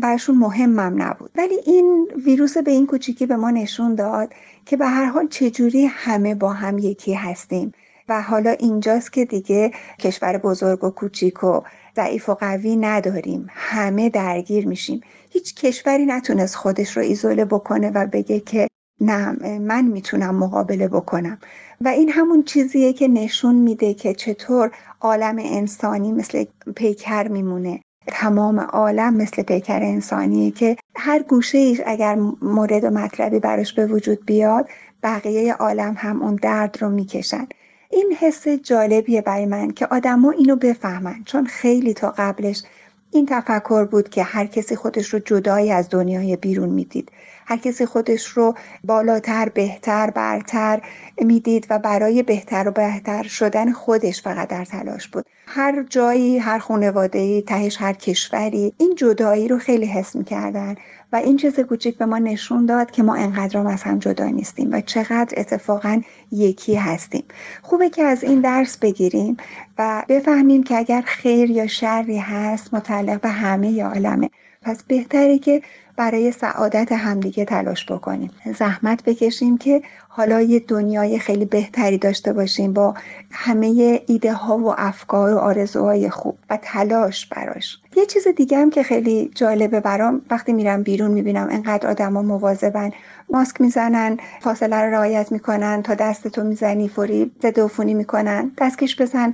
برشون 0.01 0.37
مهمم 0.37 1.01
نبود. 1.01 1.31
ولی 1.35 1.55
این 1.65 2.07
ویروس 2.25 2.57
به 2.57 2.71
این 2.71 2.87
کوچیکی 2.87 3.25
به 3.25 3.35
ما 3.35 3.51
نشون 3.51 3.95
داد 3.95 4.33
که 4.65 4.77
به 4.77 4.85
هر 4.85 5.05
حال 5.05 5.27
چجوری 5.27 5.85
همه 5.85 6.35
با 6.35 6.53
هم 6.53 6.77
یکی 6.77 7.13
هستیم. 7.13 7.71
و 8.09 8.21
حالا 8.21 8.51
اینجاست 8.51 9.13
که 9.13 9.25
دیگه 9.25 9.71
کشور 9.99 10.37
بزرگ 10.37 10.83
و 10.83 10.89
کوچیک 10.89 11.43
و 11.43 11.61
ضعیف 11.95 12.29
و 12.29 12.33
قوی 12.33 12.75
نداریم. 12.75 13.47
همه 13.49 14.09
درگیر 14.09 14.67
میشیم. 14.67 15.01
هیچ 15.29 15.55
کشوری 15.55 16.05
نتونست 16.05 16.55
خودش 16.55 16.97
رو 16.97 17.03
ایزوله 17.03 17.45
بکنه 17.45 17.91
و 17.91 18.07
بگه 18.07 18.39
که 18.39 18.67
نه 19.01 19.31
من 19.59 19.85
می‌تونم 19.85 20.35
مقابله 20.35 20.87
بکنم. 20.87 21.39
و 21.81 21.87
این 21.87 22.09
همون 22.09 22.43
چیزیه 22.43 22.93
که 22.93 23.07
نشون 23.07 23.55
میده 23.55 23.93
که 23.93 24.13
چطور 24.13 24.71
عالم 25.01 25.35
انسانی 25.39 26.11
مثل 26.11 26.45
پیکر 26.75 27.27
میمونه. 27.27 27.81
تمام 28.07 28.59
عالم 28.59 29.13
مثل 29.13 29.41
پیکر 29.43 29.79
انسانیه 29.83 30.51
که 30.51 30.77
هر 30.95 31.23
گوشه 31.23 31.57
ایش 31.57 31.81
اگر 31.85 32.15
مورد 32.41 32.83
و 32.83 32.89
مطلبی 32.89 33.39
براش 33.39 33.73
به 33.73 33.85
وجود 33.85 34.25
بیاد 34.25 34.69
بقیه 35.03 35.53
عالم 35.53 35.95
هم 35.97 36.21
اون 36.21 36.35
درد 36.35 36.77
رو 36.81 36.89
می‌کشن. 36.89 37.47
این 37.91 38.13
حس 38.19 38.47
جالبیه 38.47 39.21
برای 39.21 39.45
من 39.45 39.71
که 39.71 39.87
آدما 39.87 40.31
اینو 40.31 40.55
بفهمن 40.55 41.23
چون 41.25 41.45
خیلی 41.45 41.93
تا 41.93 42.13
قبلش 42.17 42.63
این 43.11 43.25
تفکر 43.25 43.85
بود 43.85 44.09
که 44.09 44.23
هر 44.23 44.45
کسی 44.45 44.75
خودش 44.75 45.13
رو 45.13 45.19
جدایی 45.19 45.71
از 45.71 45.89
دنیای 45.91 46.35
بیرون 46.35 46.69
می‌دید. 46.69 47.11
هر 47.49 47.57
کسی 47.57 47.85
خودش 47.85 48.25
رو 48.27 48.53
بالاتر 48.83 49.49
بهتر 49.49 50.09
برتر 50.09 50.81
می‌دید 51.21 51.67
و 51.69 51.79
برای 51.79 52.23
بهتر 52.23 52.67
و 52.67 52.71
بهتر 52.71 53.23
شدن 53.23 53.71
خودش 53.71 54.21
فقط 54.21 54.47
در 54.47 54.65
تلاش 54.65 55.07
بود. 55.07 55.25
هر 55.47 55.83
جایی 55.83 56.37
هر 56.37 56.59
خانواده 56.59 57.41
تهش 57.41 57.81
هر 57.81 57.93
کشوری 57.93 58.73
این 58.77 58.95
جدایی 58.95 59.47
رو 59.47 59.57
خیلی 59.57 59.85
حس 59.85 60.15
می‌کردن 60.15 60.75
و 61.13 61.15
این 61.15 61.37
چیز 61.37 61.59
کوچیک 61.59 61.97
به 61.97 62.05
ما 62.05 62.17
نشون 62.17 62.65
داد 62.65 62.91
که 62.91 63.03
ما 63.03 63.15
انقدر 63.15 63.67
از 63.67 63.83
هم 63.83 63.99
جدا 63.99 64.25
نیستیم 64.25 64.69
و 64.71 64.81
چقدر 64.81 65.33
اتفاقا 65.37 66.01
یکی 66.31 66.75
هستیم. 66.75 67.23
خوبه 67.61 67.89
که 67.89 68.03
از 68.03 68.23
این 68.23 68.41
درس 68.41 68.77
بگیریم 68.77 69.37
و 69.77 70.03
بفهمیم 70.09 70.63
که 70.63 70.77
اگر 70.77 71.01
خیر 71.01 71.51
یا 71.51 71.67
شری 71.67 72.17
هست 72.17 72.73
متعلق 72.73 73.21
به 73.21 73.29
همه 73.29 73.83
عالمه. 73.83 74.29
پس 74.61 74.83
بهتره 74.83 75.39
که 75.39 75.61
برای 75.95 76.31
سعادت 76.31 76.91
همدیگه 76.91 77.45
تلاش 77.45 77.85
بکنیم. 77.91 78.31
زحمت 78.59 79.03
بکشیم 79.03 79.57
که 79.57 79.81
حالا 80.09 80.41
یه 80.41 80.59
دنیای 80.59 81.19
خیلی 81.19 81.45
بهتری 81.45 81.97
داشته 81.97 82.33
باشیم 82.33 82.73
با 82.73 82.93
همه 83.31 84.01
ایده 84.07 84.33
ها 84.33 84.57
و 84.57 84.73
افکار 84.77 85.33
و 85.33 85.37
آرزوهای 85.37 86.09
خوب 86.09 86.37
و 86.49 86.59
تلاش 86.61 87.25
براش. 87.25 87.77
یه 87.95 88.05
چیز 88.05 88.27
دیگه 88.27 88.57
هم 88.57 88.69
که 88.69 88.83
خیلی 88.83 89.31
جالبه 89.35 89.79
برام 89.79 90.21
وقتی 90.29 90.53
میرم 90.53 90.83
بیرون 90.83 91.11
می‌بینم 91.11 91.47
انقدر 91.51 91.89
آدما 91.89 92.21
مواظبن 92.21 92.91
ماسک 93.29 93.61
می‌زنن 93.61 94.17
فاصله 94.41 94.75
رو 94.75 94.91
رعایت 94.93 95.31
می‌کنن 95.31 95.81
تا 95.83 95.93
دستتو 95.93 96.43
می‌زنی 96.43 96.89
فوری 96.89 97.31
ضد 97.41 97.59
عفونی 97.59 97.93
می‌کنن 97.93 98.51
دستکش 98.57 99.01
بزن. 99.01 99.33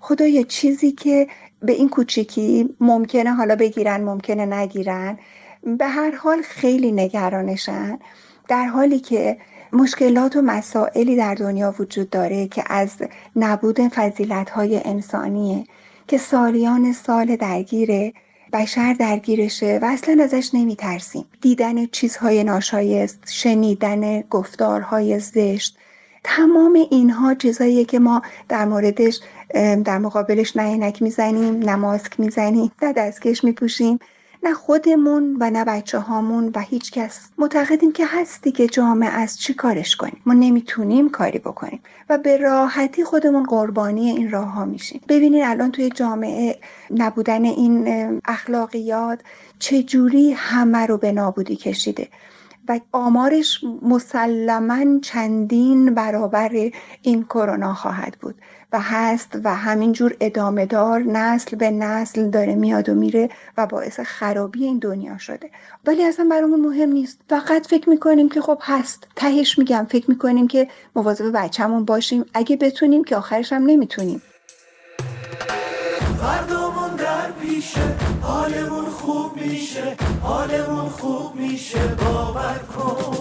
خدایا 0.00 0.42
چیزی 0.42 0.92
که 0.92 1.26
به 1.64 1.72
این 1.72 1.88
کوچیکی 1.88 2.76
ممکنه 2.80 3.34
حالا 3.34 3.56
بگیرن 3.56 4.00
ممکنه 4.00 4.46
نگیرن. 4.46 5.18
به 5.78 5.86
هر 5.86 6.16
حال 6.16 6.42
خیلی 6.42 6.92
نگرانشن. 6.92 7.98
در 8.48 8.66
حالی 8.66 8.98
که 9.00 9.36
مشکلات 9.72 10.36
و 10.36 10.42
مسائلی 10.42 11.16
در 11.16 11.34
دنیا 11.34 11.74
وجود 11.78 12.10
داره 12.10 12.48
که 12.48 12.64
از 12.66 12.90
نبود 13.36 13.80
فضیلت 13.80 14.50
های 14.50 14.80
انسانیه 14.84 15.64
که 16.08 16.18
سالیان 16.18 16.92
سال 16.92 17.36
درگیره 17.36 18.12
بشر 18.52 18.92
درگیرشه 18.92 19.78
و 19.82 19.84
اصلا 19.84 20.24
ازش 20.24 20.50
نمیترسیم. 20.54 21.24
دیدن 21.40 21.86
چیزهای 21.86 22.44
ناشایست 22.44 23.18
شنیدن 23.26 24.20
گفتارهای 24.20 25.20
زشت 25.20 25.78
تمام 26.24 26.72
اینها 26.90 27.34
چیزهاییه 27.34 27.84
که 27.84 27.98
ما 27.98 28.22
در 28.48 28.64
موردش 28.64 29.20
در 29.84 29.98
مقابلش 29.98 30.56
نه 30.56 30.62
عینک 30.62 31.02
می‌زنیم 31.02 31.58
نه 31.58 31.76
ماسک 31.76 32.20
می‌زنیم 32.20 32.72
نه 32.82 32.92
دستکش 32.92 33.44
میپوشیم 33.44 33.98
نه 34.42 34.54
خودمون 34.54 35.36
و 35.40 35.50
نه 35.50 35.64
بچه 35.64 35.98
هامون 35.98 36.50
و 36.54 36.60
هیچ 36.60 36.92
کس. 36.92 37.20
معتقدیم 37.38 37.92
که 37.92 38.06
هستی 38.06 38.52
که 38.52 38.66
جامعه 38.66 39.08
از 39.10 39.38
چی 39.38 39.54
کارش 39.54 39.96
کنیم؟ 39.96 40.22
ما 40.26 40.34
نمی‌تونیم 40.34 41.10
کاری 41.10 41.38
بکنیم 41.38 41.80
و 42.08 42.18
به 42.18 42.36
راحتی 42.36 43.04
خودمون 43.04 43.42
قربانی 43.42 44.10
این 44.10 44.30
راه 44.30 44.48
ها 44.48 44.64
میشیم. 44.64 45.00
ببینید 45.08 45.42
الان 45.46 45.72
توی 45.72 45.90
جامعه 45.90 46.58
نبودن 46.90 47.44
این 47.44 47.88
اخلاقیات 48.24 49.20
چجوری 49.58 50.32
همه 50.32 50.86
رو 50.86 50.96
به 50.96 51.12
نابودی 51.12 51.56
کشیده. 51.56 52.08
و 52.68 52.80
آمارش 52.92 53.64
مسلما 53.82 55.00
چندین 55.00 55.94
برابر 55.94 56.70
این 57.02 57.24
کرونا 57.24 57.74
خواهد 57.74 58.16
بود. 58.20 58.34
و 58.72 58.80
هست 58.80 59.38
و 59.44 59.54
همینجور 59.54 60.16
ادامه 60.20 60.66
دار 60.66 61.00
نسل 61.00 61.56
به 61.56 61.70
نسل 61.70 62.30
داره 62.30 62.54
میاد 62.54 62.88
و 62.88 62.94
میره 62.94 63.28
و 63.56 63.66
باعث 63.66 64.00
خرابی 64.00 64.64
این 64.64 64.78
دنیا 64.78 65.18
شده. 65.18 65.50
ولی 65.86 66.04
اصلا 66.04 66.26
برامون 66.30 66.60
مهم 66.60 66.88
نیست. 66.88 67.20
فقط 67.28 67.66
فکر 67.66 67.88
می‌کنیم 67.90 68.28
که 68.28 68.40
خب 68.40 68.58
هست. 68.62 69.06
تهش 69.16 69.58
میگم 69.58 69.86
فکر 69.90 70.10
می‌کنیم 70.10 70.48
که 70.48 70.68
مواظب 70.96 71.30
بچهمون 71.34 71.84
باشیم. 71.84 72.24
اگه 72.34 72.56
بتونیم 72.56 73.04
که 73.04 73.16
آخرش 73.16 73.52
هم 73.52 73.62
نمی‌تونیم. 73.62 74.22
پیشه 77.54 77.96
حالمون 78.22 78.84
خوب 78.84 79.36
میشه 79.36 79.96
حالمون 80.22 80.88
خوب 80.88 81.34
میشه 81.34 81.86
باور 81.86 82.58
کن. 82.58 83.16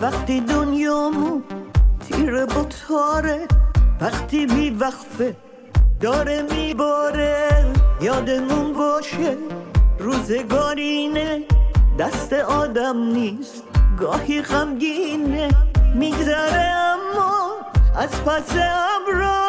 وقتی 0.00 0.40
دنیامون 0.40 1.42
تیر 2.08 2.46
با 2.46 2.64
تاره 2.64 3.46
وقتی 4.00 4.46
بی 4.46 4.70
وقفه 4.70 5.36
داره 6.00 6.42
میباره 6.42 7.72
یادمون 8.00 8.72
باشه 8.72 9.36
روزگارینه 9.98 11.42
دست 11.98 12.32
آدم 12.32 12.96
نیست. 13.12 13.69
گاهی 14.00 14.42
غمگینه 14.42 15.48
میگذره 15.94 16.74
اما 16.76 17.50
از 17.96 18.24
پس 18.24 18.56
ابرا. 18.56 19.48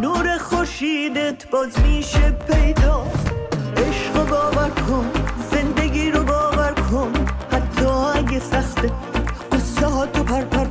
نور 0.00 0.38
خوشیدت 0.38 1.50
باز 1.50 1.78
میشه 1.80 2.30
پیدا. 2.30 3.06
عشق 3.76 4.28
باور 4.28 4.70
کن 4.70 5.10
زندگی 5.50 6.10
رو 6.10 6.24
باور 6.24 6.74
کن. 6.90 7.12
حتی 7.52 7.86
اگه 7.86 8.38
سخته 8.38 8.90
قصه 9.52 10.06
تو 10.12 10.22
پر 10.24 10.42
پر 10.42 10.64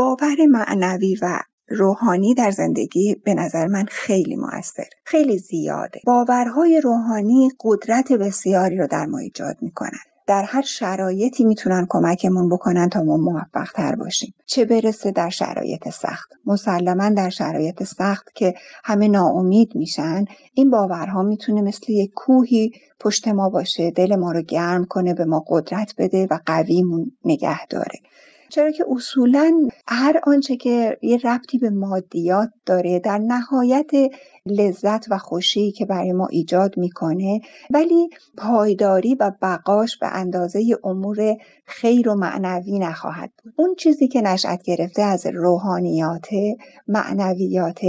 باور 0.00 0.46
معنوی 0.46 1.16
و 1.22 1.38
روحانی 1.68 2.34
در 2.34 2.50
زندگی 2.50 3.14
به 3.24 3.34
نظر 3.34 3.66
من 3.66 3.84
خیلی 3.88 4.36
موثر 4.36 4.84
خیلی 5.04 5.38
زیاده. 5.38 6.00
باورهای 6.06 6.80
روحانی 6.80 7.50
قدرت 7.60 8.12
بسیاری 8.12 8.76
رو 8.76 8.86
در 8.86 9.06
ما 9.06 9.18
ایجاد 9.18 9.56
می‌کنن. 9.60 9.98
در 10.26 10.42
هر 10.42 10.62
شرایطی 10.62 11.44
می‌تونن 11.44 11.86
کمکمون 11.88 12.48
بکنن 12.48 12.88
تا 12.88 13.02
ما 13.02 13.16
موفق 13.16 13.72
تر 13.74 13.94
باشیم. 13.94 14.34
چه 14.46 14.64
برسه 14.64 15.10
در 15.10 15.28
شرایط 15.28 15.88
سخت؟ 15.88 16.30
مسلما 16.46 17.08
در 17.08 17.30
شرایط 17.30 17.82
سخت 17.82 18.28
که 18.34 18.54
همه 18.84 19.08
ناامید 19.08 19.76
میشن 19.76 20.24
این 20.54 20.70
باورها 20.70 21.22
می‌تونه 21.22 21.62
مثل 21.62 21.92
یک 21.92 22.10
کوهی 22.14 22.72
پشت 23.00 23.28
ما 23.28 23.48
باشه 23.50 23.90
دل 23.90 24.16
ما 24.16 24.32
رو 24.32 24.42
گرم 24.42 24.84
کنه 24.84 25.14
به 25.14 25.24
ما 25.24 25.44
قدرت 25.48 25.94
بده 25.98 26.26
و 26.30 26.38
قویمون 26.46 27.12
نگه 27.24 27.66
داره. 27.66 27.98
چرا 28.50 28.70
که 28.70 28.84
اصولا 28.90 29.68
هر 29.88 30.20
آنچه 30.26 30.56
که 30.56 30.98
یه 31.02 31.18
ربطی 31.24 31.58
به 31.58 31.70
مادیات 31.70 32.50
داره 32.66 32.98
در 32.98 33.18
نهایت 33.18 33.90
لذت 34.46 35.10
و 35.10 35.18
خوشی 35.18 35.72
که 35.72 35.86
برای 35.86 36.12
ما 36.12 36.26
ایجاد 36.26 36.78
می‌کنه 36.78 37.40
ولی 37.70 38.10
پایداری 38.36 39.14
و 39.14 39.32
بقاش 39.42 39.98
به 39.98 40.06
اندازه 40.06 40.78
امور 40.84 41.36
خیر 41.66 42.08
و 42.08 42.14
معنوی 42.14 42.78
نخواهد 42.78 43.30
بود. 43.42 43.52
اون 43.56 43.74
چیزی 43.74 44.08
که 44.08 44.20
نشأت 44.20 44.62
گرفته 44.62 45.02
از 45.02 45.26
روحانیات 45.26 46.28
معنویات 46.88 47.80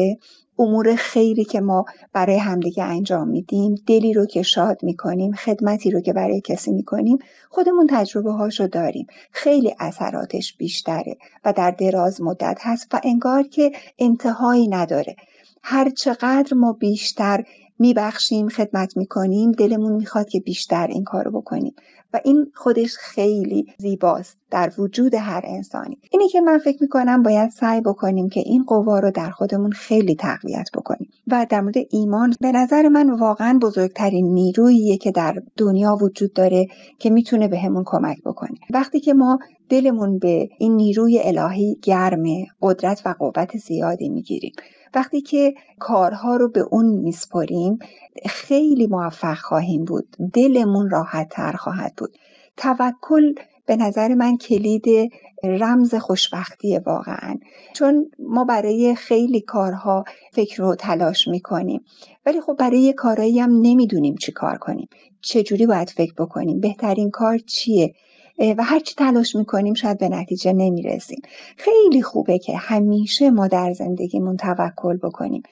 امور 0.60 0.96
خیری 0.96 1.44
که 1.44 1.62
ما 1.62 1.86
برای 2.14 2.38
همدیگه 2.38 2.84
انجام 2.84 3.28
میدیم 3.28 3.76
دلی 3.88 4.14
رو 4.14 4.26
که 4.26 4.42
شاد 4.42 4.84
می‌کنیم 4.84 5.32
خدمتی 5.32 5.92
رو 5.92 6.02
که 6.02 6.14
برای 6.14 6.42
کسی 6.42 6.72
می‌کنیم 6.72 7.18
خودمون 7.50 7.88
تجربه 7.90 8.32
هاشو 8.32 8.68
داریم. 8.68 9.08
خیلی 9.32 9.76
اثراتش 9.80 10.58
بیشتره 10.58 11.18
و 11.46 11.54
در 11.54 11.72
دراز 11.72 12.22
مدت 12.22 12.58
هست 12.62 12.88
و 12.94 13.00
انگار 13.04 13.44
که 13.44 13.72
انتهایی 14.00 14.68
نداره. 14.68 15.16
هر 15.64 15.90
چقدر 15.90 16.54
ما 16.54 16.74
بیشتر 16.74 17.44
میبخشیم 17.80 18.50
خدمت 18.50 18.98
می‌کنیم 18.98 19.52
دلمون 19.52 19.94
می‌خواد 19.94 20.30
که 20.30 20.40
بیشتر 20.40 20.88
این 20.88 21.04
کارو 21.04 21.32
بکنیم. 21.32 21.74
و 22.14 22.20
این 22.24 22.52
خودش 22.56 22.96
خیلی 22.98 23.66
زیباست 23.78 24.38
در 24.52 24.72
وجود 24.78 25.14
هر 25.14 25.42
انسانی. 25.44 25.98
اینی 26.12 26.28
که 26.28 26.42
من 26.42 26.58
فکر 26.58 26.78
می‌کنم 26.82 27.24
باید 27.24 27.50
سعی 27.50 27.82
بکنیم 27.82 28.30
که 28.30 28.40
این 28.40 28.64
قوا 28.64 29.00
رو 29.00 29.12
در 29.12 29.30
خودمون 29.30 29.72
خیلی 29.72 30.16
تقویت 30.16 30.70
بکنیم 30.74 31.10
و 31.28 31.46
در 31.50 31.62
مورد 31.62 31.76
ایمان 31.90 32.34
به 32.42 32.52
نظر 32.52 32.88
من 32.88 33.10
واقعا 33.10 33.60
بزرگترین 33.62 34.34
نیروییه 34.34 34.98
که 34.98 35.12
در 35.12 35.42
دنیا 35.58 35.98
وجود 36.02 36.34
داره 36.34 36.68
که 37.00 37.10
می‌تونه 37.10 37.48
بهمون 37.48 37.84
کمک 37.86 38.18
بکنه. 38.26 38.58
وقتی 38.70 39.00
که 39.00 39.14
ما 39.14 39.40
دلمون 39.70 40.20
به 40.20 40.50
این 40.60 40.76
نیروی 40.76 41.20
الهی 41.24 41.78
گرمه 41.84 42.48
قدرت 42.62 43.02
و 43.06 43.16
قوت 43.20 43.58
زیادی 43.58 44.10
می‌گیریم 44.10 44.54
وقتی 44.96 45.22
که 45.22 45.54
کارها 45.80 46.36
رو 46.36 46.50
به 46.50 46.60
اون 46.60 46.86
میسپریم 46.86 47.80
خیلی 48.26 48.88
موفق 48.88 49.38
خواهیم 49.38 49.86
بود. 49.86 50.08
دلمون 50.34 50.90
راحت 50.90 51.30
تر 51.30 51.52
خواهد 51.52 51.94
بود. 51.98 52.18
توکل 52.58 53.34
به 53.66 53.76
نظر 53.76 54.14
من 54.14 54.38
کلید 54.38 55.12
رمز 55.44 55.96
خوشبختی 55.96 56.78
واقعا. 56.78 57.36
چون 57.74 58.12
ما 58.20 58.44
برای 58.44 58.96
خیلی 58.96 59.42
کارها 59.42 60.04
فکر 60.34 60.62
و 60.62 60.76
تلاش 60.76 61.28
می‌کنیم. 61.28 61.82
ولی 62.26 62.42
خب 62.42 62.56
برای 62.60 62.94
کارهایی 62.94 63.40
هم 63.40 63.52
نمی‌دونیم 63.62 64.16
چی 64.16 64.32
کار 64.32 64.58
کنیم. 64.58 64.88
چجوری 65.22 65.66
باید 65.66 65.90
فکر 65.90 66.14
بکنیم؟ 66.14 66.60
بهترین 66.60 67.10
کار 67.10 67.38
چیه؟ 67.38 67.94
و 68.40 68.64
هرچی 68.64 68.96
تلاش 68.96 69.36
می‌کنیم 69.36 69.74
شاید 69.74 69.98
به 69.98 70.10
نتیجه 70.10 70.54
نمی‌رسیم. 70.54 71.22
خیلی 71.58 72.02
خوبه 72.02 72.40
که 72.40 72.58
همیشه 72.58 73.30
ما 73.30 73.48
در 73.48 73.74
زندگیمون 73.74 74.38
توکل 74.38 74.98
بکنیم. 74.98 75.44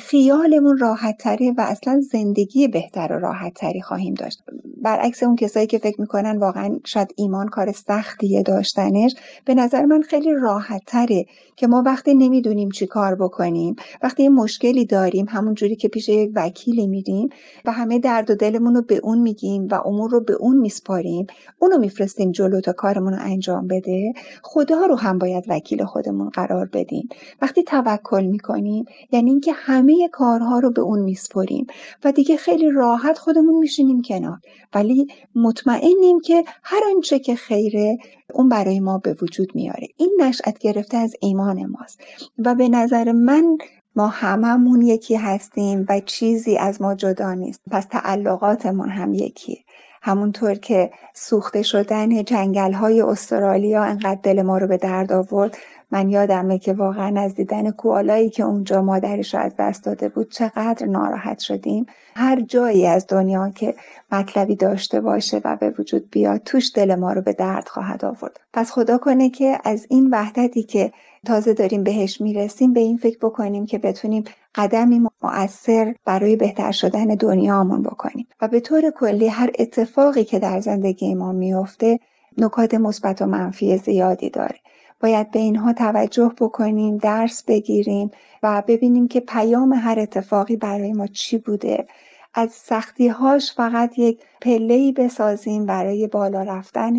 خیالمون 0.00 0.78
راحت 0.78 1.18
تره 1.18 1.50
و 1.50 1.60
اصلا 1.60 2.00
زندگی 2.00 2.68
بهتر 2.68 3.12
و 3.12 3.18
راحت 3.18 3.54
تری 3.54 3.82
خواهیم 3.82 4.14
داشت. 4.14 4.42
برعکس 4.82 5.22
اون 5.22 5.36
کسایی 5.36 5.66
که 5.66 5.78
فکر 5.78 6.00
می‌کنن 6.00 6.38
واقعا 6.38 6.78
شاید 6.84 7.14
ایمان 7.16 7.48
کار 7.48 7.72
سختیه 7.72 8.42
داشتنش 8.42 9.14
به 9.44 9.54
نظر 9.54 9.84
من 9.84 10.02
خیلی 10.02 10.34
راحت 10.34 10.82
تره 10.86 11.26
که 11.56 11.66
ما 11.66 11.82
وقتی 11.86 12.14
نمی‌دونیم 12.14 12.70
چی 12.70 12.86
کار 12.86 13.14
بکنیم 13.14 13.76
وقتی 14.02 14.22
یه 14.22 14.28
مشکلی 14.28 14.84
داریم 14.84 15.26
همون 15.28 15.54
جوری 15.54 15.76
که 15.76 15.88
پیش 15.88 16.08
یک 16.08 16.30
وکیلی 16.34 16.86
میریم 16.86 17.28
و 17.64 17.72
همه 17.72 17.98
درد 17.98 18.30
و 18.30 18.34
دلمون 18.34 18.74
رو 18.74 18.82
به 18.82 19.00
اون 19.02 19.18
میگیم 19.18 19.68
و 19.70 19.74
امور 19.74 20.10
رو 20.10 20.20
به 20.20 20.34
اون 20.34 20.56
میسپاریم 20.56 21.26
اونو 21.58 21.78
میفرستیم 21.78 22.30
جلو 22.32 22.60
تا 22.60 22.72
کارمون 22.72 23.12
رو 23.12 23.18
انجام 23.20 23.66
بده 23.66 24.12
خدا 24.42 24.86
رو 24.86 24.96
هم 24.96 25.18
باید 25.18 25.44
وکیل 25.48 25.84
خودمون 25.84 26.28
قرار 26.28 26.68
بدیم. 26.72 27.08
وقتی 27.42 27.62
توکل 27.62 28.24
می‌کنیم 28.24 28.84
یعنی 29.12 29.30
اینکه 29.30 29.52
همه 29.74 30.08
کارها 30.12 30.58
رو 30.58 30.70
به 30.70 30.80
اون 30.80 31.00
میسپریم 31.00 31.66
و 32.04 32.12
دیگه 32.12 32.36
خیلی 32.36 32.70
راحت 32.70 33.18
خودمون 33.18 33.58
میشینیم 33.58 34.02
کنار. 34.02 34.38
ولی 34.74 35.06
مطمئنیم 35.34 36.20
که 36.20 36.44
هر 36.62 36.80
آنچه 36.94 37.18
که 37.18 37.34
خیره 37.34 37.98
اون 38.34 38.48
برای 38.48 38.80
ما 38.80 38.98
به 38.98 39.16
وجود 39.22 39.54
میاره. 39.54 39.88
این 39.96 40.18
نشأت 40.20 40.58
گرفته 40.58 40.96
از 40.96 41.14
ایمان 41.20 41.66
ماست. 41.66 42.00
و 42.38 42.54
به 42.54 42.68
نظر 42.68 43.12
من 43.12 43.58
ما 43.96 44.06
هممون 44.06 44.82
یکی 44.82 45.14
هستیم 45.14 45.86
و 45.88 46.00
چیزی 46.00 46.56
از 46.56 46.82
ما 46.82 46.94
جدا 46.94 47.34
نیست. 47.34 47.60
پس 47.70 47.84
تعلقاتمون 47.84 48.88
هم 48.88 49.14
یکیه 49.14 49.58
همونطور 50.02 50.54
که 50.54 50.90
سوخته 51.14 51.62
شدن 51.62 52.24
جنگل 52.24 52.72
های 52.72 53.00
استرالیا 53.00 53.82
انقدر 53.82 54.20
دل 54.22 54.42
ما 54.42 54.58
رو 54.58 54.66
به 54.66 54.76
درد 54.76 55.12
آورد 55.12 55.56
من 55.90 56.10
یادمه 56.10 56.58
که 56.58 56.72
واقعا 56.72 57.20
از 57.20 57.34
دیدن 57.34 57.70
کوالایی 57.70 58.30
که 58.30 58.42
اونجا 58.42 58.82
مادرش 58.82 59.34
رو 59.34 59.40
از 59.40 59.52
دست 59.58 59.84
داده 59.84 60.08
بود 60.08 60.30
چقدر 60.30 60.86
ناراحت 60.86 61.38
شدیم. 61.38 61.86
هر 62.16 62.40
جایی 62.40 62.86
از 62.86 63.06
دنیا 63.08 63.50
که 63.50 63.74
مطلبی 64.12 64.56
داشته 64.56 65.00
باشه 65.00 65.40
و 65.44 65.56
به 65.56 65.74
وجود 65.78 66.10
بیاد 66.10 66.40
توش 66.44 66.70
دل 66.74 66.94
ما 66.94 67.12
رو 67.12 67.22
به 67.22 67.32
درد 67.32 67.68
خواهد 67.68 68.04
آورد. 68.04 68.40
پس 68.52 68.70
خدا 68.70 68.98
کنه 68.98 69.30
که 69.30 69.58
از 69.64 69.86
این 69.90 70.08
وحدتی 70.12 70.62
که 70.62 70.92
تازه 71.26 71.54
داریم 71.54 71.84
بهش 71.84 72.20
می‌رسیم 72.20 72.72
به 72.72 72.80
این 72.80 72.96
فکر 72.96 73.18
بکنیم 73.18 73.66
که 73.66 73.78
بتونیم 73.78 74.24
قدمی 74.54 75.08
مؤثر 75.22 75.94
برای 76.04 76.36
بهتر 76.36 76.72
شدن 76.72 77.04
دنیامون 77.06 77.82
بکنیم. 77.82 78.26
و 78.40 78.48
به 78.48 78.60
طور 78.60 78.90
کلی 78.90 79.28
هر 79.28 79.50
اتفاقی 79.58 80.24
که 80.24 80.38
در 80.38 80.60
زندگی 80.60 81.14
ما 81.14 81.32
میفته 81.32 82.00
نکات 82.38 82.74
مثبت 82.74 83.22
و 83.22 83.26
منفی 83.26 83.76
زیادی 83.76 84.30
داره. 84.30 84.63
باید 85.04 85.30
به 85.30 85.38
اینها 85.38 85.72
توجه 85.72 86.32
بکنیم 86.40 86.96
درس 86.96 87.44
بگیریم 87.44 88.10
و 88.42 88.62
ببینیم 88.66 89.08
که 89.08 89.20
پیام 89.20 89.72
هر 89.72 90.00
اتفاقی 90.00 90.56
برای 90.56 90.92
ما 90.92 91.06
چی 91.06 91.38
بوده. 91.38 91.86
از 92.34 92.52
سختی 92.52 93.08
هاش 93.08 93.52
فقط 93.52 93.98
یک 93.98 94.18
پله 94.40 94.92
بسازیم 94.92 95.66
برای 95.66 96.06
بالا 96.06 96.42
رفتن 96.42 96.94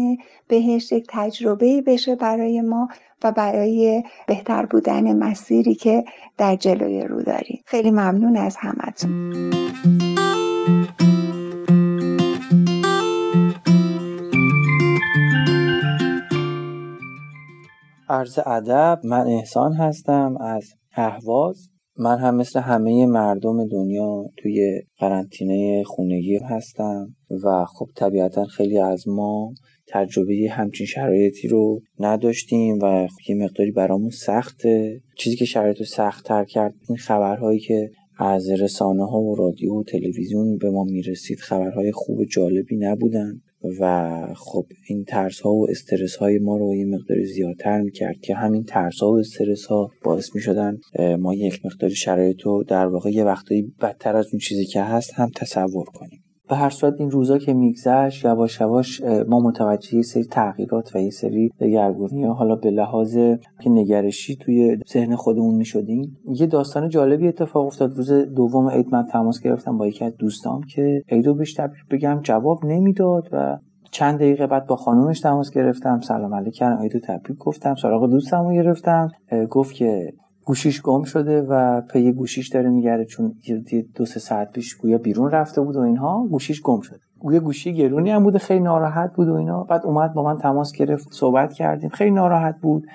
بهش 0.48 0.92
یک 0.92 1.06
تجربه 1.10 1.82
بشه 1.82 2.16
برای 2.16 2.62
ما 2.62 2.88
و 3.24 3.32
برای 3.32 4.04
بهتر 4.28 4.66
بودن 4.66 5.18
مسیری 5.18 5.76
که 5.76 6.06
در 6.38 6.56
جلوی 6.56 7.02
رو 7.02 7.24
داریم. 7.24 7.64
خیلی 7.66 7.92
ممنون 7.92 8.38
از 8.38 8.58
همتون. 8.60 10.15
عرض 18.10 18.40
ادب 18.46 19.00
من 19.04 19.28
احسان 19.28 19.74
هستم 19.74 20.38
از 20.40 20.74
اهواز. 20.96 21.70
من 21.98 22.18
هم 22.18 22.36
مثل 22.36 22.60
همه 22.60 23.06
مردم 23.06 23.68
دنیا 23.68 24.26
توی 24.38 24.82
قرنطینه 25.00 25.84
خونگی 25.84 26.38
هستم 26.38 27.16
و 27.44 27.66
خب 27.66 27.90
طبیعتا 27.96 28.46
خیلی 28.46 28.80
از 28.80 29.08
ما 29.08 29.54
تجربه 29.88 30.48
همچین 30.52 30.88
شرایطی 30.88 31.48
رو 31.48 31.82
نداشتیم 32.00 32.80
و 32.82 33.08
یه 33.30 33.36
مقداری 33.36 33.72
برامون 33.72 34.10
سخته. 34.10 35.02
چیزی 35.18 35.36
که 35.36 35.46
شرایط 35.46 35.80
رو 35.80 35.86
سختتر 35.86 36.44
کرد 36.44 36.74
این 36.90 36.98
خبرهایی 36.98 37.60
که 37.60 37.90
از 38.20 38.50
رسانه 38.50 39.06
ها 39.06 39.22
و 39.22 39.36
رادیو 39.36 39.74
و 39.74 39.84
تلویزیون 39.84 40.58
به 40.58 40.70
ما 40.70 40.84
می‌رسید 40.84 41.40
خبرهای 41.40 41.92
خوب 41.92 42.20
و 42.20 42.26
جالبی 42.26 42.78
نبودن. 42.78 43.42
و 43.80 44.12
خب 44.36 44.66
این 44.88 45.04
ترس 45.04 45.40
ها 45.40 45.54
و 45.54 45.70
استرس 45.70 46.16
های 46.16 46.40
ما 46.40 46.58
رو 46.58 46.76
یه 46.76 46.86
مقدار 46.86 47.24
زیادتر 47.24 47.82
می‌کرد 47.82 48.20
که 48.22 48.36
همین 48.36 48.64
ترس 48.64 49.00
ها 49.02 49.12
و 49.12 49.20
استرس 49.20 49.66
ها 49.66 49.92
باعث 50.04 50.36
می‌شدن 50.36 50.78
ما 51.20 51.34
یک 51.34 51.66
مقدار 51.66 51.90
شرایط 51.90 52.42
رو 52.42 52.64
در 52.64 52.88
واقع 52.88 53.10
یه 53.10 53.24
وقتایی 53.24 53.74
بدتر 53.82 54.16
از 54.16 54.28
اون 54.32 54.40
چیزی 54.40 54.66
که 54.66 54.82
هست 54.82 55.14
هم 55.14 55.30
تصور 55.36 55.86
کنیم. 55.86 56.25
به 56.50 56.56
هر 56.56 56.70
صورت 56.70 56.94
این 57.00 57.12
روزا 57.12 57.38
که 57.38 57.54
میگذشت 57.54 58.26
یواش 58.26 58.62
یواش 58.62 59.02
ما 59.28 59.40
متوجه 59.40 59.96
یه 59.96 60.02
سری 60.02 60.24
تغییرات 60.24 60.96
و 60.96 61.00
یه 61.00 61.10
سری 61.10 61.52
دگرگونی 61.60 62.24
حالا 62.24 62.56
به 62.56 62.70
لحاظ 62.70 63.18
که 63.62 63.70
نگرشی 63.70 64.36
توی 64.36 64.78
ذهن 64.94 65.16
خودمون 65.16 65.56
می‌شدیم 65.56 66.18
یه 66.28 66.48
داستان 66.48 66.90
جالبی 66.90 67.28
اتفاق 67.28 67.66
افتاد. 67.66 67.94
روز 67.94 68.12
دوم 68.12 68.70
عید 68.70 68.88
من 68.92 69.06
تماس 69.06 69.42
گرفتم 69.42 69.78
با 69.78 69.88
یکی 69.88 70.06
از 70.06 70.14
دوستام 70.18 70.62
که 70.64 71.04
عیدو 71.10 71.34
بهش 71.34 71.54
تبریک 71.54 71.88
بگم 71.92 72.20
جواب 72.24 72.66
نمی‌داد 72.66 73.30
و 73.32 73.58
چند 73.92 74.16
دقیقه 74.16 74.48
بعد 74.48 74.68
با 74.68 74.76
خانومش 74.76 75.20
تماس 75.20 75.52
گرفتم. 75.52 76.00
سلام 76.00 76.34
علیک 76.34 76.54
کردم 76.54 76.82
عیدو 76.82 77.00
تبریک 77.00 77.38
گفتم. 77.38 77.76
سراغ 77.76 78.10
دوستمو 78.10 78.54
گرفتم. 78.54 79.12
گفت 79.50 79.76
که 79.76 80.14
گوشیش 80.46 80.82
گم 80.82 81.04
شده 81.04 81.42
و 81.42 81.82
پی 81.82 82.12
گوشیش 82.12 82.48
داره 82.48 82.70
میگرده 82.70 83.06
چون 83.06 83.36
دو 83.96 84.06
سه 84.06 84.20
ساعت 84.20 84.52
پیش 84.52 84.76
گویا 84.76 84.98
بیرون 84.98 85.32
رفته 85.32 85.62
بود 85.62 85.76
و 85.76 85.80
اینها 85.80 86.28
گوشیش 86.28 86.62
گم 86.62 86.82
شده. 86.82 87.00
یه 87.32 87.40
گوشی 87.40 87.74
گرونی 87.74 88.12
هم 88.12 88.24
بوده 88.24 88.40
خیلی 88.40 88.60
ناراحت 88.60 89.14
بود 89.14 89.28
و 89.28 89.34
اینا. 89.34 89.64
بعد 89.64 89.86
اومد 89.86 90.14
با 90.14 90.24
من 90.24 90.38
تماس 90.38 90.72
گرفت 90.72 91.08
صحبت 91.12 91.54
کردیم. 91.54 91.90
خیلی 91.90 92.12
ناراحت 92.12 92.56
بود. 92.62 92.88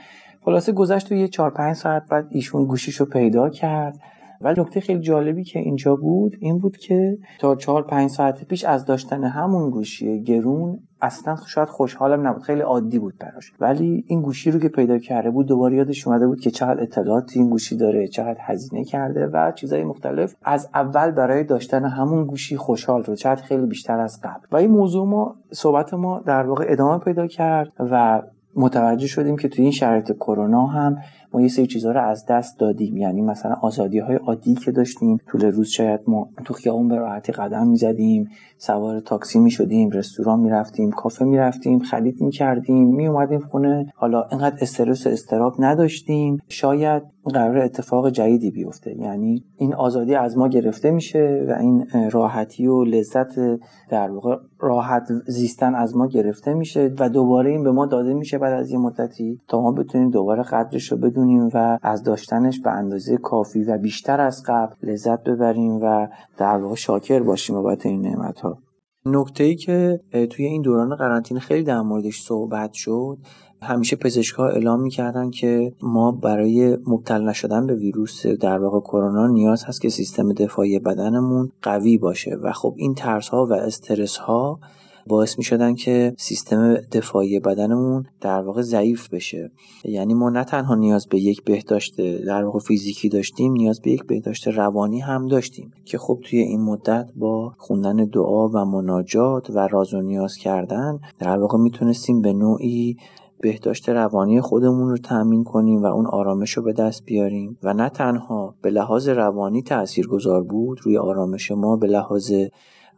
خلاصه 0.44 0.72
گذشت 0.72 1.08
تو 1.08 1.14
یه 1.14 1.28
چهار 1.28 1.50
پنج 1.50 1.76
ساعت 1.76 2.06
بعد 2.10 2.26
ایشون 2.30 2.64
گوشیشو 2.64 3.04
پیدا 3.04 3.48
کرد. 3.48 4.00
ولی 4.40 4.60
نکته 4.60 4.80
خیلی 4.80 5.00
جالبی 5.00 5.44
که 5.44 5.58
اینجا 5.58 5.96
بود 5.96 6.36
این 6.40 6.58
بود 6.58 6.76
که 6.76 7.18
تا 7.40 7.54
چهار 7.54 7.86
پنج 7.86 8.10
ساعت 8.10 8.44
پیش 8.44 8.64
از 8.64 8.84
داشتن 8.84 9.24
همون 9.24 9.70
گوشی 9.70 10.22
گرون 10.22 10.78
اصلا 11.02 11.36
شاید 11.46 11.68
خوشحالم 11.68 12.26
نبود. 12.26 12.42
خیلی 12.42 12.60
عادی 12.60 12.98
بود 12.98 13.14
براش. 13.18 13.52
ولی 13.60 14.04
این 14.06 14.22
گوشی 14.22 14.50
رو 14.50 14.60
که 14.60 14.68
پیدا 14.68 14.98
کرده 14.98 15.30
بود 15.30 15.46
دوباره 15.46 15.76
یادش 15.76 16.06
اومده 16.06 16.26
بود 16.26 16.40
که 16.40 16.50
چقدر 16.50 16.82
اطلاعاتی 16.82 17.38
این 17.38 17.50
گوشی 17.50 17.76
داره 17.76 18.08
چقدر 18.08 18.38
هزینه 18.40 18.84
کرده 18.84 19.26
و 19.26 19.52
چیزهای 19.52 19.84
مختلف 19.84 20.34
از 20.42 20.68
اول 20.74 21.10
برای 21.10 21.44
داشتن 21.44 21.84
همون 21.84 22.24
گوشی 22.24 22.56
خوشحال 22.56 23.02
شد. 23.02 23.14
چقدر 23.14 23.42
خیلی 23.42 23.66
بیشتر 23.66 24.00
از 24.00 24.20
قبل. 24.24 24.46
و 24.52 24.56
این 24.56 24.70
موضوع 24.70 25.06
ما 25.06 25.36
صحبت 25.52 25.94
ما 25.94 26.20
در 26.26 26.46
واقع 26.46 26.64
ادامه 26.68 26.98
پیدا 26.98 27.26
کرد 27.26 27.72
و 27.78 28.22
متوجه 28.56 29.06
شدیم 29.06 29.36
که 29.36 29.48
توی 29.48 29.62
این 29.62 29.72
شرایط 29.72 30.12
کرونا 30.12 30.66
هم 30.66 30.98
ما 31.34 31.40
یه 31.40 31.48
سری 31.48 31.66
چیزها 31.66 31.92
رو 31.92 32.00
از 32.00 32.26
دست 32.26 32.58
دادیم. 32.58 32.96
یعنی 32.96 33.22
مثلا 33.22 33.54
آزادی 33.62 33.98
های 33.98 34.16
عادی 34.16 34.54
که 34.54 34.72
داشتیم. 34.72 35.18
طول 35.26 35.44
روز 35.44 35.68
شاید 35.68 36.00
ما 36.06 36.28
تو 36.44 36.54
خیابون 36.54 36.88
به 36.88 36.96
راحتی 36.96 37.32
قدم 37.32 37.66
می‌زدیم. 37.68 38.28
سوار 38.58 39.00
تاکسی 39.00 39.38
می 39.38 39.50
شدیم 39.50 39.90
رستوران 39.90 40.40
می‌رفتیم 40.40 40.90
کافه 40.90 41.24
می‌رفتیم 41.24 41.78
خرید 41.78 42.20
می‌کردیم 42.20 42.94
می 42.94 43.06
اومدیم 43.06 43.40
خونه. 43.40 43.92
حالا 43.94 44.22
اینقدر 44.30 44.56
استرس 44.60 45.06
و 45.06 45.10
استراب 45.10 45.54
نداشتیم. 45.58 46.38
شاید 46.48 47.02
قرار 47.24 47.58
اتفاق 47.58 48.10
جدیدی 48.10 48.50
بیفته. 48.50 48.96
یعنی 48.98 49.44
این 49.56 49.74
آزادی 49.74 50.14
از 50.14 50.38
ما 50.38 50.48
گرفته 50.48 50.90
میشه 50.90 51.46
و 51.48 51.52
این 51.60 51.86
راحتی 52.10 52.66
و 52.66 52.84
لذت 52.84 53.60
در 53.88 54.10
واقع 54.10 54.36
راحت 54.60 55.08
زیستن 55.26 55.74
از 55.74 55.96
ما 55.96 56.06
گرفته 56.06 56.54
میشه 56.54 56.94
و 56.98 57.08
دوباره 57.08 57.50
این 57.50 57.64
به 57.64 57.70
ما 57.70 57.86
داده 57.86 58.14
میشه 58.14 58.38
بعد 58.38 58.52
از 58.52 58.70
یه 58.70 58.78
مدتی 58.78 59.40
تا 59.48 59.60
ما 59.60 59.72
بتونیم 59.72 60.10
دوباره 60.10 60.42
قدرش 60.42 60.92
رو 60.92 60.98
بدونیم 60.98 61.48
و 61.54 61.78
از 61.82 62.02
داشتنش 62.02 62.60
به 62.60 62.70
اندازه 62.70 63.16
کافی 63.16 63.64
و 63.64 63.78
بیشتر 63.78 64.20
از 64.20 64.42
قبل 64.46 64.74
لذت 64.82 65.24
ببریم 65.24 65.78
و 65.82 66.08
در 66.36 66.56
واقع 66.56 66.74
شاکر 66.74 67.20
باشیم 67.20 67.56
بابت 67.56 67.86
این 67.86 68.00
نعمت 68.00 68.40
ها 68.40 68.58
نکته 69.06 69.44
ای 69.44 69.56
که 69.56 70.00
توی 70.30 70.44
این 70.44 70.62
دوران 70.62 70.96
قرنطینه 70.96 71.40
خیلی 71.40 71.62
در 71.64 71.80
موردش 71.80 72.20
صحبت 72.20 72.72
شد 72.72 73.18
همیشه 73.62 73.96
پزشکها 73.96 74.48
اعلام 74.48 74.80
می‌کردن 74.80 75.30
که 75.30 75.72
ما 75.82 76.12
برای 76.12 76.78
مبتلا 76.86 77.30
نشدن 77.30 77.66
به 77.66 77.74
ویروس 77.74 78.26
در 78.26 78.58
واقع 78.58 78.80
کرونا 78.80 79.26
نیاز 79.26 79.64
هست 79.64 79.80
که 79.80 79.88
سیستم 79.88 80.32
دفاعی 80.32 80.78
بدنمون 80.78 81.52
قوی 81.62 81.98
باشه. 81.98 82.36
و 82.42 82.52
خب 82.52 82.74
این 82.76 82.94
ترس 82.94 83.28
ها 83.28 83.46
و 83.46 83.52
استرس 83.52 84.16
ها 84.16 84.60
باعث 85.06 85.38
می 85.38 85.44
شدن 85.44 85.74
که 85.74 86.14
سیستم 86.18 86.74
دفاعی 86.74 87.40
بدنمون 87.40 88.06
در 88.20 88.42
واقع 88.42 88.62
ضعیف 88.62 89.08
بشه. 89.08 89.50
یعنی 89.84 90.14
ما 90.14 90.30
نه 90.30 90.44
تنها 90.44 90.74
نیاز 90.74 91.06
به 91.06 91.20
یک 91.20 91.44
بهداشت 91.44 92.00
در 92.00 92.44
واقع 92.44 92.58
فیزیکی 92.58 93.08
داشتیم 93.08 93.52
نیاز 93.52 93.80
به 93.80 93.90
یک 93.90 94.04
بهداشت 94.04 94.48
روانی 94.48 95.00
هم 95.00 95.26
داشتیم 95.26 95.72
که 95.84 95.98
خب 95.98 96.20
توی 96.24 96.38
این 96.38 96.60
مدت 96.60 97.10
با 97.16 97.54
خوندن 97.58 97.96
دعا 97.96 98.48
و 98.48 98.64
مناجات 98.64 99.50
و 99.50 99.68
راز 99.68 99.94
و 99.94 100.00
نیاز 100.00 100.36
کردن 100.36 101.00
در 101.18 101.38
واقع 101.38 101.58
می‌تونستیم 101.58 102.20
به 102.20 102.32
نوعی 102.32 102.96
بهداشت 103.42 103.88
روانی 103.88 104.40
خودمون 104.40 104.88
رو 104.88 104.98
تأمین 104.98 105.44
کنیم 105.44 105.82
و 105.82 105.86
اون 105.86 106.06
آرامش 106.06 106.52
رو 106.52 106.62
به 106.62 106.72
دست 106.72 107.04
بیاریم. 107.04 107.58
و 107.62 107.74
نه 107.74 107.88
تنها 107.88 108.54
به 108.62 108.70
لحاظ 108.70 109.08
روانی 109.08 109.62
تأثیر 109.62 110.06
گذار 110.06 110.42
بود 110.42 110.80
روی 110.82 110.98
آرامش 110.98 111.50
ما 111.50 111.76
به 111.76 111.86
لحاظ 111.86 112.32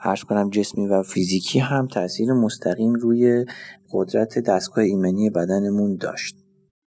ارز 0.00 0.24
کنم 0.24 0.50
جسمی 0.50 0.86
و 0.86 1.02
فیزیکی 1.02 1.58
هم 1.58 1.86
تاثیر 1.86 2.32
مستقیم 2.32 2.94
روی 2.94 3.44
قدرت 3.92 4.38
دستگاه 4.38 4.84
ایمنی 4.84 5.30
بدنمون 5.30 5.96
داشت. 5.96 6.36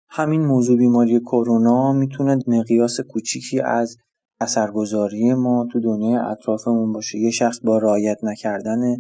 همین 0.10 0.46
موضوع 0.46 0.78
بیماری 0.78 1.20
کرونا 1.20 1.94
می‌تونه 1.94 2.40
مقیاس 2.48 3.00
کوچیکی 3.00 3.60
از 3.62 3.98
اثرگذاری 4.42 5.34
ما 5.34 5.68
تو 5.72 5.80
دنیای 5.80 6.16
اطرافمون 6.16 6.92
باشه. 6.94 7.18
یه 7.18 7.32
شخص 7.32 7.60
با 7.64 7.78
رعایت 7.78 8.18
نکردن 8.24 8.98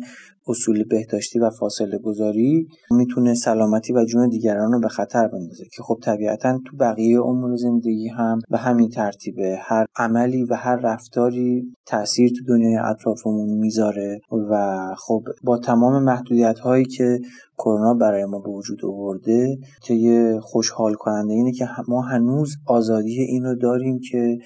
اصول 0.47 0.83
بهداشتی 0.83 1.39
و 1.39 1.49
فاصله 1.49 1.97
گذاری 1.97 2.67
می‌تونه 2.91 3.33
سلامتی 3.33 3.93
و 3.93 4.05
جون 4.05 4.29
دیگران 4.29 4.71
رو 4.71 4.79
به 4.79 4.87
خطر 4.87 5.27
بندازه 5.27 5.63
که 5.75 5.83
خب 5.83 5.99
طبیعتا 6.03 6.59
تو 6.65 6.77
بقیه 6.77 7.21
امور 7.21 7.55
زندگی 7.55 8.07
هم 8.07 8.39
به 8.49 8.57
همین 8.57 8.89
ترتیبه. 8.89 9.57
هر 9.61 9.85
عملی 9.95 10.43
و 10.43 10.55
هر 10.55 10.75
رفتاری 10.75 11.75
تاثیر 11.85 12.29
تو 12.29 12.45
دنیای 12.47 12.77
اطرافمون 12.77 13.49
می‌ذاره 13.49 14.21
و 14.49 14.79
خب 14.97 15.23
با 15.43 15.57
تمام 15.57 16.03
محدودیت 16.03 16.59
هایی 16.59 16.85
که 16.85 17.19
کرونا 17.57 17.93
برای 17.93 18.25
ما 18.25 18.39
به 18.39 18.49
وجود 18.49 18.85
آورده 18.85 19.57
یه 19.89 20.39
خوشحال 20.41 20.93
کننده 20.93 21.33
اینه 21.33 21.51
که 21.51 21.67
ما 21.87 22.01
هنوز 22.01 22.55
آزادی 22.67 23.21
این 23.21 23.43
رو 23.43 23.55
داریم 23.55 23.99
که 24.11 24.37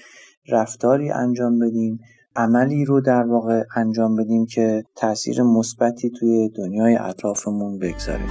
رفتاری 0.48 1.10
انجام 1.10 1.58
بدیم 1.58 2.00
عملی 2.36 2.84
رو 2.84 3.00
در 3.00 3.26
واقع 3.26 3.62
انجام 3.76 4.16
بدیم 4.16 4.46
که 4.46 4.84
تاثیر 4.96 5.42
مثبتی 5.42 6.10
توی 6.10 6.48
دنیای 6.48 6.96
اطرافمون 6.96 7.78
بگذاره 7.78 8.24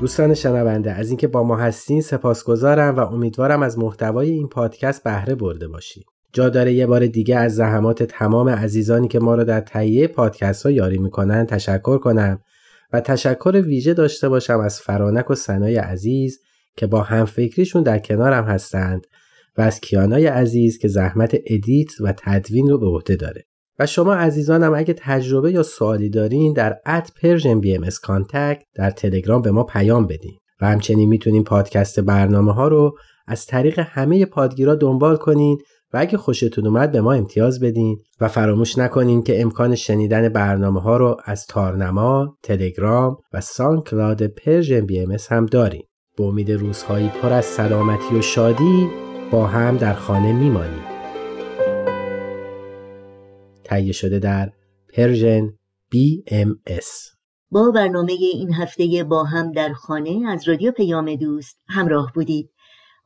دوستان 0.00 0.34
شنونده 0.34 0.92
از 0.92 1.08
اینکه 1.08 1.28
با 1.28 1.42
ما 1.42 1.56
هستین 1.56 2.00
سپاسگزارم 2.00 2.96
و 2.96 3.00
امیدوارم 3.00 3.62
از 3.62 3.78
محتوای 3.78 4.30
این 4.30 4.48
پادکست 4.48 5.02
بهره 5.02 5.34
برده 5.34 5.68
باشید. 5.68 6.04
جا 6.32 6.48
داره 6.48 6.72
یه 6.72 6.86
بار 6.86 7.06
دیگه 7.06 7.36
از 7.36 7.54
زحمات 7.54 8.02
تمام 8.02 8.48
عزیزانی 8.48 9.08
که 9.08 9.18
ما 9.18 9.34
رو 9.34 9.44
در 9.44 9.60
تهیه 9.60 10.08
پادکست 10.08 10.66
ها 10.66 10.70
یاری 10.72 10.98
می‌کنن 10.98 11.46
تشکر 11.46 11.98
کنم 11.98 12.40
و 12.94 13.00
تشکر 13.00 13.62
ویژه 13.66 13.94
داشته 13.94 14.28
باشم 14.28 14.60
از 14.60 14.80
فرانک 14.80 15.30
و 15.30 15.34
سنای 15.34 15.76
عزیز 15.76 16.40
که 16.76 16.86
با 16.86 17.02
همفکریشون 17.02 17.82
در 17.82 17.98
کنارم 17.98 18.44
هستند 18.44 19.06
و 19.56 19.62
از 19.62 19.80
کیانای 19.80 20.26
عزیز 20.26 20.78
که 20.78 20.88
زحمت 20.88 21.36
ادیت 21.46 22.00
و 22.00 22.14
تدوین 22.18 22.68
رو 22.68 22.78
به 22.78 22.86
عهده 22.86 23.16
داره. 23.16 23.44
و 23.78 23.86
شما 23.86 24.14
عزیزانم 24.14 24.74
اگه 24.74 24.94
تجربه 24.98 25.52
یا 25.52 25.62
سوالی 25.62 26.10
دارین 26.10 26.52
در 26.52 26.76
at 26.86 27.10
Persian 27.22 27.60
BMS 27.60 27.86
در 28.74 28.90
تلگرام 28.90 29.42
به 29.42 29.50
ما 29.50 29.64
پیام 29.64 30.06
بدین. 30.06 30.38
و 30.60 30.66
همچنین 30.66 31.08
می‌تونین 31.08 31.44
پادکست 31.44 32.00
برنامه 32.00 32.52
ها 32.52 32.68
رو 32.68 32.98
از 33.26 33.46
طریق 33.46 33.78
همه 33.78 34.26
پادگیرا 34.26 34.74
دنبال 34.74 35.16
کنین 35.16 35.58
و 35.94 35.96
اگه 35.96 36.18
خوشتون 36.18 36.66
اومد 36.66 36.92
به 36.92 37.00
ما 37.00 37.12
امتیاز 37.12 37.60
بدین 37.60 37.98
و 38.20 38.28
فراموش 38.28 38.78
نکنین 38.78 39.22
که 39.22 39.40
امکان 39.40 39.74
شنیدن 39.74 40.28
برنامه 40.28 40.80
ها 40.80 40.96
رو 40.96 41.16
از 41.24 41.46
تارنما، 41.46 42.38
تلگرام 42.42 43.16
و 43.32 43.40
SoundCloud 43.40 44.26
Persian 44.26 44.86
BMS 44.86 45.16
هم 45.30 45.46
دارین. 45.46 45.84
به 46.16 46.24
امید 46.24 46.52
روزهایی 46.52 47.08
پر 47.08 47.32
از 47.32 47.44
سلامتی 47.44 48.18
و 48.18 48.22
شادی 48.22 48.88
با 49.30 49.46
هم 49.46 49.76
در 49.76 49.94
خانه 49.94 50.32
میمانیم. 50.32 50.84
تهیه 53.64 53.92
شده 53.92 54.18
در 54.18 54.50
Persian 54.94 55.48
BMS 55.94 57.14
با 57.50 57.70
برنامه 57.70 58.12
این 58.12 58.52
هفته 58.52 59.04
با 59.10 59.24
هم 59.24 59.52
در 59.52 59.72
خانه 59.72 60.22
از 60.28 60.48
رادیو 60.48 60.72
پیام 60.72 61.16
دوست 61.16 61.62
همراه 61.68 62.12
بودید. 62.14 62.53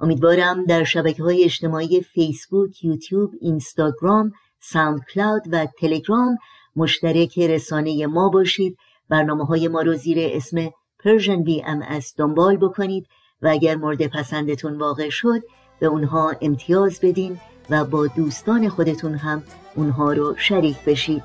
امیدوارم 0.01 0.65
در 0.65 0.85
شبکه 0.85 1.23
های 1.23 1.45
اجتماعی 1.45 2.01
فیسبوک، 2.01 2.85
یوتیوب، 2.85 3.31
اینستاگرام، 3.41 4.33
SoundCloud 4.61 5.43
و 5.53 5.67
تلگرام 5.81 6.39
مشترک 6.77 7.39
رسانه 7.39 8.07
ما 8.07 8.29
باشید. 8.29 8.77
برنامه 9.09 9.45
های 9.45 9.69
ما 9.69 9.83
رو 9.83 9.95
زیر 9.95 10.19
اسم 10.21 10.69
Persian 11.03 11.45
BMS 11.49 12.15
دنبال 12.17 12.57
بکنید 12.57 13.07
و 13.43 13.49
اگر 13.49 13.77
مورد 13.77 14.07
پسندتون 14.07 14.79
واقع 14.79 15.09
شد 15.09 15.41
به 15.81 15.87
اونها 15.87 16.35
امتیاز 16.41 16.99
بدین 17.03 17.41
و 17.71 17.85
با 17.85 18.07
دوستان 18.07 18.69
خودتون 18.69 19.15
هم 19.15 19.43
اونها 19.75 20.13
رو 20.13 20.37
شریک 20.37 20.85
بشید. 20.85 21.23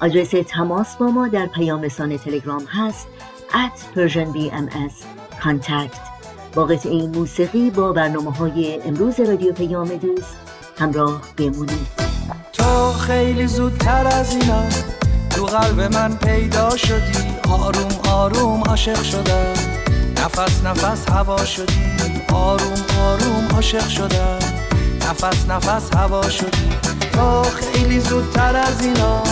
آدرس 0.00 0.30
تماس 0.48 0.96
با 0.96 1.06
ما 1.06 1.28
در 1.28 1.46
پیام 1.46 1.82
رسانه 1.82 2.18
تلگرام 2.18 2.64
هست 2.64 3.08
at 3.50 3.96
Persian 3.96 4.36
BMS 4.36 5.04
contact. 5.40 6.13
با 6.54 6.64
قطعه 6.64 7.06
موسیقی 7.06 7.70
با 7.70 7.92
برنامه 7.92 8.32
های 8.32 8.82
امروز 8.82 9.20
رادیو 9.20 9.52
پیام 9.52 9.88
دوست 9.88 10.36
همراه 10.78 11.20
بمونید. 11.36 11.86
تو 12.52 12.92
خیلی 12.92 13.46
زودتر 13.46 14.06
از 14.06 14.36
اینا 14.36 14.62
تو 15.30 15.44
قلب 15.44 15.80
من 15.80 16.16
پیدا 16.16 16.76
شدی. 16.76 17.18
آروم 17.50 18.10
آروم 18.12 18.62
عاشق 18.62 19.02
شدم. 19.02 19.52
نفس 20.16 20.64
نفس 20.64 21.08
هوا 21.08 21.44
شدی. 21.44 21.94
آروم 22.32 22.84
آروم 23.00 23.48
عاشق 23.54 23.88
شدم. 23.88 24.38
نفس 25.10 25.48
نفس 25.48 25.94
هوا 25.96 26.28
شدی. 26.30 26.68
تو 27.12 27.42
خیلی 27.42 28.00
زودتر 28.00 28.56
از 28.56 28.84
اینا 28.84 29.22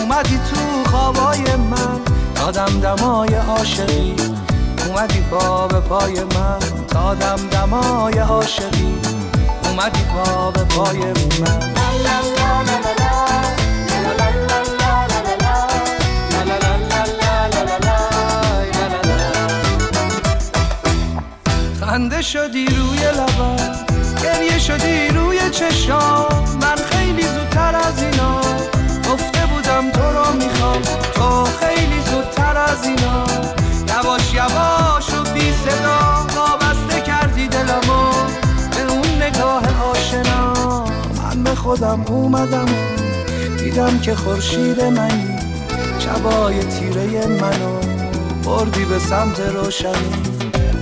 اومدی 0.00 0.38
تو 0.50 0.90
خوابای 0.90 1.56
من. 1.56 2.00
دادم 2.34 2.80
دمای 2.80 3.34
عاشقی. 3.34 4.14
اومدی 4.92 5.20
پا 5.20 5.68
به 5.68 5.80
پای 5.80 6.24
من. 6.24 6.58
تا 6.88 7.14
دم 7.14 7.36
دمای 7.50 8.18
عاشقی. 8.18 8.94
اومدی 9.64 10.04
پا 10.04 10.50
به 10.50 10.64
پای 10.64 10.98
من. 10.98 11.72
خنده 21.80 22.22
شدی 22.22 22.66
روی 22.66 22.98
لبا 22.98 23.56
گریه 24.22 24.58
شدی 24.58 25.08
روی 25.08 25.50
چشام. 25.50 26.58
من 26.60 26.76
خیلی 26.90 27.22
زودتر 27.22 27.76
از 27.76 28.02
اینا. 28.02 28.40
گفته 29.12 29.46
بودم 29.46 29.90
تو 29.90 30.02
رو 30.02 30.32
می‌خوام. 30.32 30.82
تو 31.14 31.44
خیلی 31.44 32.00
زودتر 32.00 32.56
از 32.56 32.84
اینا. 32.84 33.24
یواش 33.88 34.34
یواش 34.34 34.81
صدا 35.64 36.26
وابسته 36.36 37.00
کردی 37.00 37.48
دلمو. 37.48 38.12
به 38.70 38.92
اون 38.92 39.22
نگاه 39.22 39.62
آشنا. 39.90 40.84
من 41.22 41.42
به 41.42 41.54
خودم 41.54 42.04
اومدم. 42.08 42.66
دیدم 43.58 43.98
که 43.98 44.14
خورشید 44.14 44.82
منی. 44.84 45.38
شبای 45.98 46.64
تیره 46.64 47.26
منو. 47.26 47.80
بردی 48.44 48.84
به 48.84 48.98
سمت 48.98 49.40
روشنی. 49.40 50.12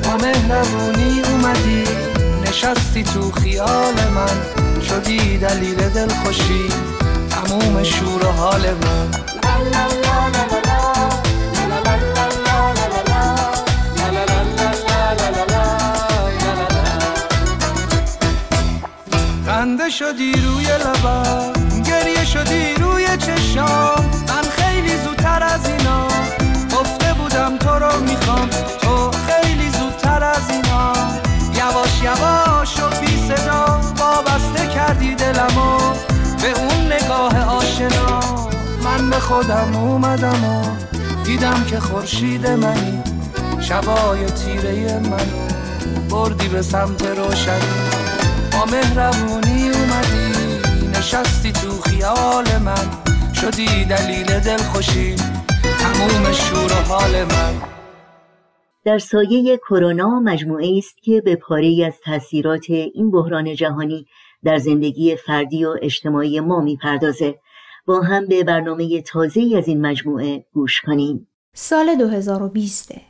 با 0.04 0.16
مهربونی 0.16 1.22
اومدی. 1.30 1.84
نشستی 2.46 3.02
تو 3.02 3.30
خیال 3.30 3.94
من. 4.14 4.36
شدی 4.82 5.38
دلیل 5.38 5.88
دلخوشی. 5.88 6.68
تموم 7.30 7.82
شور 7.82 8.26
و 8.26 8.32
حال 8.32 8.60
من. 8.60 8.99
خنده 19.70 19.90
شدی 19.90 20.32
روی 20.32 20.64
لبم 20.64 21.52
گریه 21.86 22.24
شدی 22.24 22.74
روی 22.74 23.06
چشام 23.16 24.04
من 24.28 24.42
خیلی 24.42 24.96
زودتر 24.96 25.42
از 25.42 25.68
اینا 25.68 26.08
گفته 26.78 27.14
بودم 27.14 27.58
تو 27.58 27.68
رو 27.68 28.00
می‌خوام. 28.00 28.50
تو 28.80 29.10
خیلی 29.10 29.70
زودتر 29.70 30.24
از 30.24 30.50
اینا. 30.50 30.92
یواش 31.54 32.02
یواش 32.02 32.80
و 32.80 33.00
بی 33.00 33.28
صدا 33.28 33.80
وابسته 33.98 34.66
کردی 34.74 35.14
دلمو 35.14 35.78
به 36.42 36.60
اون 36.60 36.92
نگاه 36.92 37.44
آشنا. 37.44 38.20
من 38.84 39.10
به 39.10 39.20
خودم 39.20 39.76
اومدم 39.76 40.44
و 40.44 40.62
دیدم 41.24 41.64
که 41.64 41.80
خورشید 41.80 42.46
منی. 42.46 43.02
شبای 43.60 44.26
تیره 44.26 44.98
منو 44.98 45.48
بردی 46.10 46.48
به 46.48 46.62
سمت 46.62 47.02
روشنی. 47.02 47.89
با 48.60 48.66
مهربونی 48.66 49.68
اومدی 49.68 50.32
نشستی 50.98 51.52
تو 51.52 51.70
خیال 51.70 52.44
من. 52.64 52.88
شدی 53.34 53.84
دلیل 53.84 54.26
دلخوشی 54.26 55.16
تموم 55.78 56.32
شور 56.32 56.72
و 56.72 56.82
حال 56.82 57.24
من. 57.24 57.54
در 58.84 58.98
سایه 58.98 59.56
کرونا 59.56 60.20
مجموعه 60.20 60.78
است 60.78 61.02
که 61.02 61.20
به 61.20 61.36
پاره 61.36 61.84
از 61.86 61.94
تاثیرات 62.04 62.70
این 62.70 63.10
بحران 63.10 63.54
جهانی 63.54 64.06
در 64.44 64.58
زندگی 64.58 65.16
فردی 65.16 65.64
و 65.64 65.76
اجتماعی 65.82 66.40
ما 66.40 66.60
می‌پردازه. 66.60 67.38
با 67.86 68.00
هم 68.00 68.26
به 68.26 68.44
برنامه 68.44 69.02
تازه 69.02 69.54
از 69.58 69.68
این 69.68 69.86
مجموعه 69.86 70.44
گوش 70.52 70.80
کنیم. 70.80 71.28
سال 71.54 71.94
2020 71.94 73.09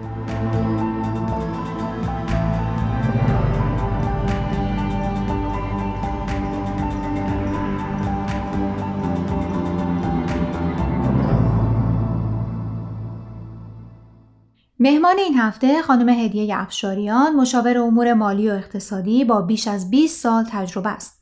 مهمان 14.83 15.17
این 15.17 15.37
هفته 15.37 15.81
خانم 15.81 16.09
هدیه 16.09 16.57
افشاریان 16.57 17.35
مشاور 17.35 17.77
امور 17.77 18.13
مالی 18.13 18.49
و 18.49 18.53
اقتصادی 18.53 19.25
با 19.25 19.41
بیش 19.41 19.67
از 19.67 19.89
20 19.89 20.21
سال 20.21 20.45
تجربه 20.51 20.89
است. 20.89 21.21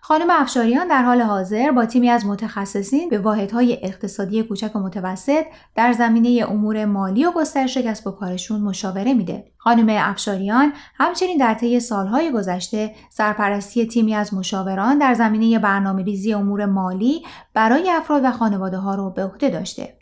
خانم 0.00 0.26
افشاریان 0.30 0.88
در 0.88 1.02
حال 1.02 1.20
حاضر 1.20 1.70
با 1.70 1.86
تیمی 1.86 2.10
از 2.10 2.26
متخصصین 2.26 3.08
به 3.08 3.18
واحدهای 3.18 3.78
اقتصادی 3.82 4.42
کوچک 4.42 4.76
و 4.76 4.78
متوسط 4.78 5.44
در 5.74 5.92
زمینه 5.92 6.44
امور 6.48 6.84
مالی 6.84 7.24
و 7.24 7.32
گسترش 7.32 7.76
کسب 7.76 8.06
و 8.06 8.10
کارشون 8.10 8.60
مشاوره 8.60 9.14
میده. 9.14 9.44
خانم 9.56 9.86
افشاریان 10.10 10.72
همچنین 10.94 11.38
در 11.38 11.54
طی 11.54 11.80
سالهای 11.80 12.32
گذشته 12.32 12.94
سرپرستی 13.10 13.86
تیمی 13.86 14.14
از 14.14 14.34
مشاوران 14.34 14.98
در 14.98 15.14
زمینه 15.14 15.58
برنامه‌ریزی 15.58 16.34
امور 16.34 16.66
مالی 16.66 17.22
برای 17.54 17.90
افراد 17.90 18.24
و 18.24 18.30
خانواده 18.30 18.76
ها 18.76 18.94
رو 18.94 19.10
به 19.10 19.24
عهده 19.24 19.50
داشته. 19.50 19.99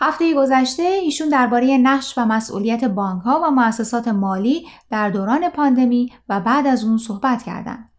هفته 0.00 0.34
گذشته 0.34 0.82
ایشون 0.82 1.28
درباره 1.28 1.78
نقش 1.78 2.18
و 2.18 2.26
مسئولیت 2.26 2.84
بانک 2.84 3.22
ها 3.22 3.40
و 3.44 3.50
مؤسسات 3.50 4.08
مالی 4.08 4.66
در 4.90 5.10
دوران 5.10 5.48
پاندمی 5.48 6.12
و 6.28 6.40
بعد 6.40 6.66
از 6.66 6.84
اون 6.84 6.98
صحبت 6.98 7.42
کردند. 7.42 7.90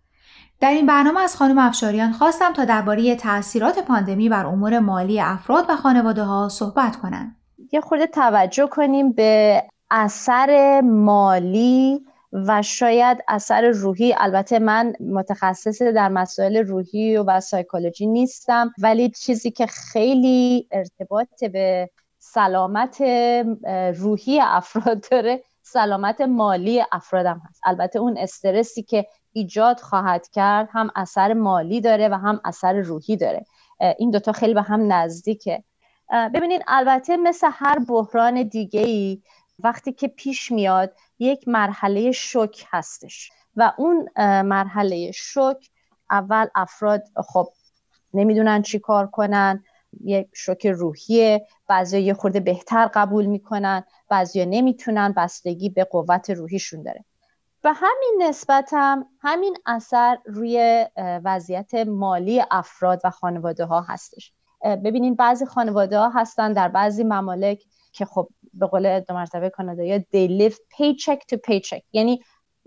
در 0.60 0.70
این 0.70 0.86
برنامه 0.86 1.22
از 1.22 1.36
خانم 1.36 1.58
افشاریان 1.58 2.12
خواستم 2.12 2.54
تا 2.54 2.66
درباره 2.66 3.16
تاثیرات 3.16 3.80
پاندمی 3.80 4.30
بر 4.30 4.46
امور 4.46 4.80
مالی 4.80 5.20
افراد 5.20 5.66
و 5.70 5.76
خانواده 5.76 6.24
ها 6.24 6.50
صحبت 6.50 6.96
کنند. 6.96 7.36
یه 7.72 7.82
خورده 7.82 8.08
توجه 8.08 8.68
کنیم 8.68 9.12
به 9.12 9.64
اثر 9.92 10.82
مالی 10.82 12.06
و 12.32 12.62
شاید 12.62 13.18
اثر 13.28 13.70
روحی 13.70 14.16
البته 14.18 14.60
من 14.60 14.94
متخصص 15.00 15.82
در 15.82 16.10
مسائل 16.10 16.58
روحی 16.58 17.18
و 17.18 17.40
سایکولوژی 17.40 18.08
نیستم 18.08 18.74
ولی 18.78 19.10
چیزی 19.10 19.52
که 19.52 19.66
خیلی 19.66 20.68
ارتباط 20.72 21.44
به 21.44 21.90
سلامت 22.20 23.02
روحی 23.96 24.40
افراد 24.42 25.06
داره 25.12 25.44
سلامت 25.62 26.22
مالی 26.22 26.84
افرادم 26.92 27.42
هست. 27.50 27.62
البته 27.66 28.00
اون 28.00 28.18
استرسی 28.18 28.84
که 28.84 29.08
ایجاد 29.34 29.80
خواهد 29.80 30.28
کرد 30.28 30.70
هم 30.72 30.92
اثر 30.96 31.34
مالی 31.34 31.82
داره 31.82 32.10
و 32.10 32.14
هم 32.14 32.42
اثر 32.46 32.74
روحی 32.74 33.18
داره. 33.18 33.46
این 33.98 34.12
دوتا 34.12 34.32
خیلی 34.32 34.54
به 34.54 34.62
هم 34.62 34.94
نزدیکه. 34.94 35.64
ببینید 36.34 36.62
البته 36.68 37.18
مثل 37.18 37.50
هر 37.54 37.80
بحران 37.80 38.44
دیگه 38.44 38.82
ای 38.82 39.22
وقتی 39.60 39.94
که 39.94 40.08
پیش 40.08 40.52
میاد 40.52 40.94
یک 41.20 41.48
مرحله 41.48 42.12
شک 42.12 42.66
هستش. 42.70 43.32
و 43.56 43.74
اون 43.78 44.10
مرحله 44.42 45.12
شک 45.12 45.70
اول 46.12 46.48
افراد 46.56 47.04
خب 47.16 47.48
نمی‌دونن 48.14 48.62
چی 48.62 48.80
کار 48.80 49.08
کنن 49.08 49.64
یک 50.04 50.28
شوک 50.34 50.68
روحیه 50.68 51.48
بعضی 51.68 52.00
یه 52.00 52.14
خورده 52.14 52.40
بهتر 52.40 52.90
قبول 52.94 53.26
می‌کنن 53.26 53.84
بعضی 54.10 54.46
نمی‌تونن 54.46 55.14
بستگی 55.18 55.70
به 55.70 55.84
قوت 55.84 56.30
روحیشون 56.30 56.84
داره. 56.84 57.06
به 57.62 57.74
همین 57.74 58.16
نسبت 58.22 58.70
هم 58.74 59.06
همین 59.20 59.58
اثر 59.66 60.18
روی 60.26 60.86
وضعیت 60.98 61.74
مالی 61.74 62.44
افراد 62.52 63.02
و 63.04 63.10
خانواده 63.10 63.66
ها 63.66 63.82
هستش 63.82 64.34
ببینین 64.64 65.16
بعضی 65.16 65.46
خانواده 65.46 66.00
ها 66.00 66.10
هستن 66.10 66.54
در 66.54 66.68
بعضی 66.68 67.04
ممالک 67.04 67.64
که 67.92 68.06
خب 68.06 68.30
به 68.60 68.68
قول 68.68 69.00
دو 69.00 69.14
مرتبه 69.14 69.50
کانادایی 69.50 70.00
they 70.00 70.30
live 70.42 70.56
paycheck 70.56 71.20
to 71.32 71.38
paycheck. 71.50 71.82
یعنی 71.94 72.24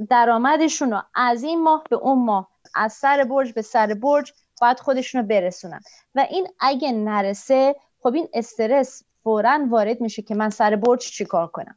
درآمدشون 0.08 0.90
رو 0.90 1.02
از 1.14 1.42
این 1.42 1.62
ماه 1.62 1.84
به 1.90 1.96
اون 1.96 2.24
ماه 2.24 2.48
از 2.74 2.92
سر 2.92 3.24
برج 3.24 3.52
به 3.52 3.62
سر 3.62 3.94
برج 3.94 4.32
باید 4.60 4.80
خودشون 4.80 5.20
رو 5.20 5.26
برسونن. 5.26 5.80
و 6.14 6.26
این 6.30 6.48
اگه 6.60 6.92
نرسه 6.92 7.76
خب 8.02 8.14
این 8.14 8.28
استرس 8.34 9.02
فورا 9.22 9.58
وارد 9.70 10.00
میشه 10.00 10.22
که 10.22 10.34
من 10.34 10.50
سر 10.50 10.76
برج 10.76 11.00
چیکار 11.00 11.46
کنم؟ 11.46 11.76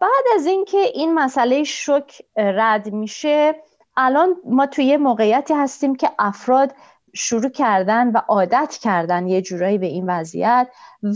بعد 0.00 0.24
از 0.34 0.46
اینکه 0.46 0.78
این 0.78 1.14
مسئله 1.14 1.64
شک 1.64 2.22
رد 2.36 2.92
میشه 2.92 3.54
الان 3.96 4.36
ما 4.44 4.66
توی 4.66 4.96
موقعیتی 4.96 5.54
هستیم 5.54 5.94
که 5.94 6.10
افراد 6.18 6.74
شروع 7.14 7.50
کردن 7.50 8.10
و 8.10 8.16
عادت 8.28 8.78
کردن 8.82 9.26
یه 9.26 9.42
جورایی 9.42 9.78
به 9.78 9.86
این 9.86 10.10
وضعیت 10.10 10.68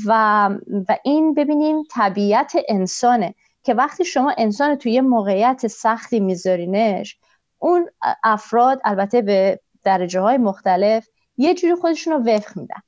و, 0.07 0.51
و 0.89 0.97
این 1.05 1.35
ببینین 1.35 1.87
طبیعت 1.91 2.53
انسانه 2.69 3.35
که 3.63 3.75
وقتی 3.75 4.05
شما 4.05 4.35
انسان 4.39 4.75
توی 4.75 4.93
یه 4.93 5.01
موقعیت 5.01 5.67
سختی 5.67 6.21
میذارینش 6.21 7.19
اون 7.59 7.91
افراد 8.23 8.81
البته 8.85 9.23
به 9.23 9.61
درجه 9.85 10.21
های 10.21 10.39
مختلف 10.39 11.09
یه 11.37 11.55
جوری 11.55 11.75
خودشون 11.75 12.13
رو 12.13 12.19
وفق 12.19 12.57
میدن. 12.57 12.81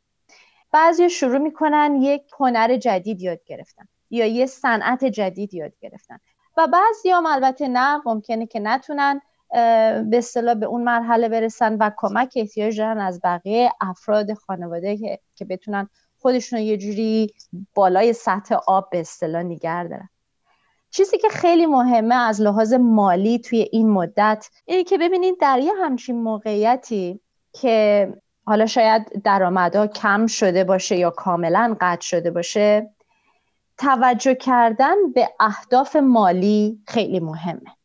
بعضی 0.73 1.11
شروع 1.11 1.39
می‌کنن 1.39 1.97
یک 2.03 2.23
هنر 2.39 2.77
جدید 2.77 3.23
یاد 3.23 3.45
گرفتن 3.45 3.89
یا 4.11 4.27
یه 4.27 4.47
صنعت 4.47 5.05
جدید 5.05 5.55
یاد 5.55 5.73
گرفتن 5.81 6.19
و 6.57 6.67
بعضی 6.67 7.11
هم 7.11 7.27
البته 7.27 7.69
نه 7.69 8.03
ممکنه 8.07 8.47
که 8.47 8.61
نتونن 8.61 9.21
به 9.51 10.19
اصطلاح 10.19 10.55
به 10.55 10.67
اون 10.67 10.85
مرحله 10.85 11.29
برسن 11.29 11.77
و 11.81 11.91
کمک 11.97 12.33
احتیاج 12.37 12.79
دارن 12.79 12.99
از 12.99 13.21
بقیه 13.25 13.73
افراد 13.81 14.35
خانواده 14.35 14.97
که, 14.97 15.21
که 15.35 15.45
بتونن 15.45 15.89
خودشون 16.19 16.59
یه 16.59 16.77
جوری 16.77 17.35
بالای 17.75 18.13
سطح 18.13 18.55
آب 18.67 18.91
به 18.91 19.01
اصطلاح 19.01 19.43
نگر 19.43 19.85
دارن. 19.85 20.09
چیزی 20.91 21.19
که 21.19 21.29
خیلی 21.29 21.67
مهمه 21.67 22.15
از 22.15 22.41
لحاظ 22.41 22.73
مالی 22.73 23.39
توی 23.39 23.69
این 23.73 23.91
مدت 23.91 24.51
اینه 24.65 24.85
که 24.85 24.99
ببینید 24.99 25.41
در 25.41 25.59
یه 25.59 25.73
همچین 25.83 26.23
موقعیتی 26.23 27.21
که 27.53 28.09
حالا 28.47 28.67
شاید 28.67 29.23
درآمدها 29.25 29.87
کم 29.87 30.27
شده 30.27 30.65
باشه 30.65 30.97
یا 30.97 31.11
کاملا 31.11 31.77
قطع 31.81 32.01
شده 32.01 32.31
باشه 32.31 32.91
توجه 33.79 34.35
کردن 34.35 35.13
به 35.15 35.29
اهداف 35.41 35.97
مالی 35.97 36.83
خیلی 36.87 37.21
مهمه. 37.21 37.78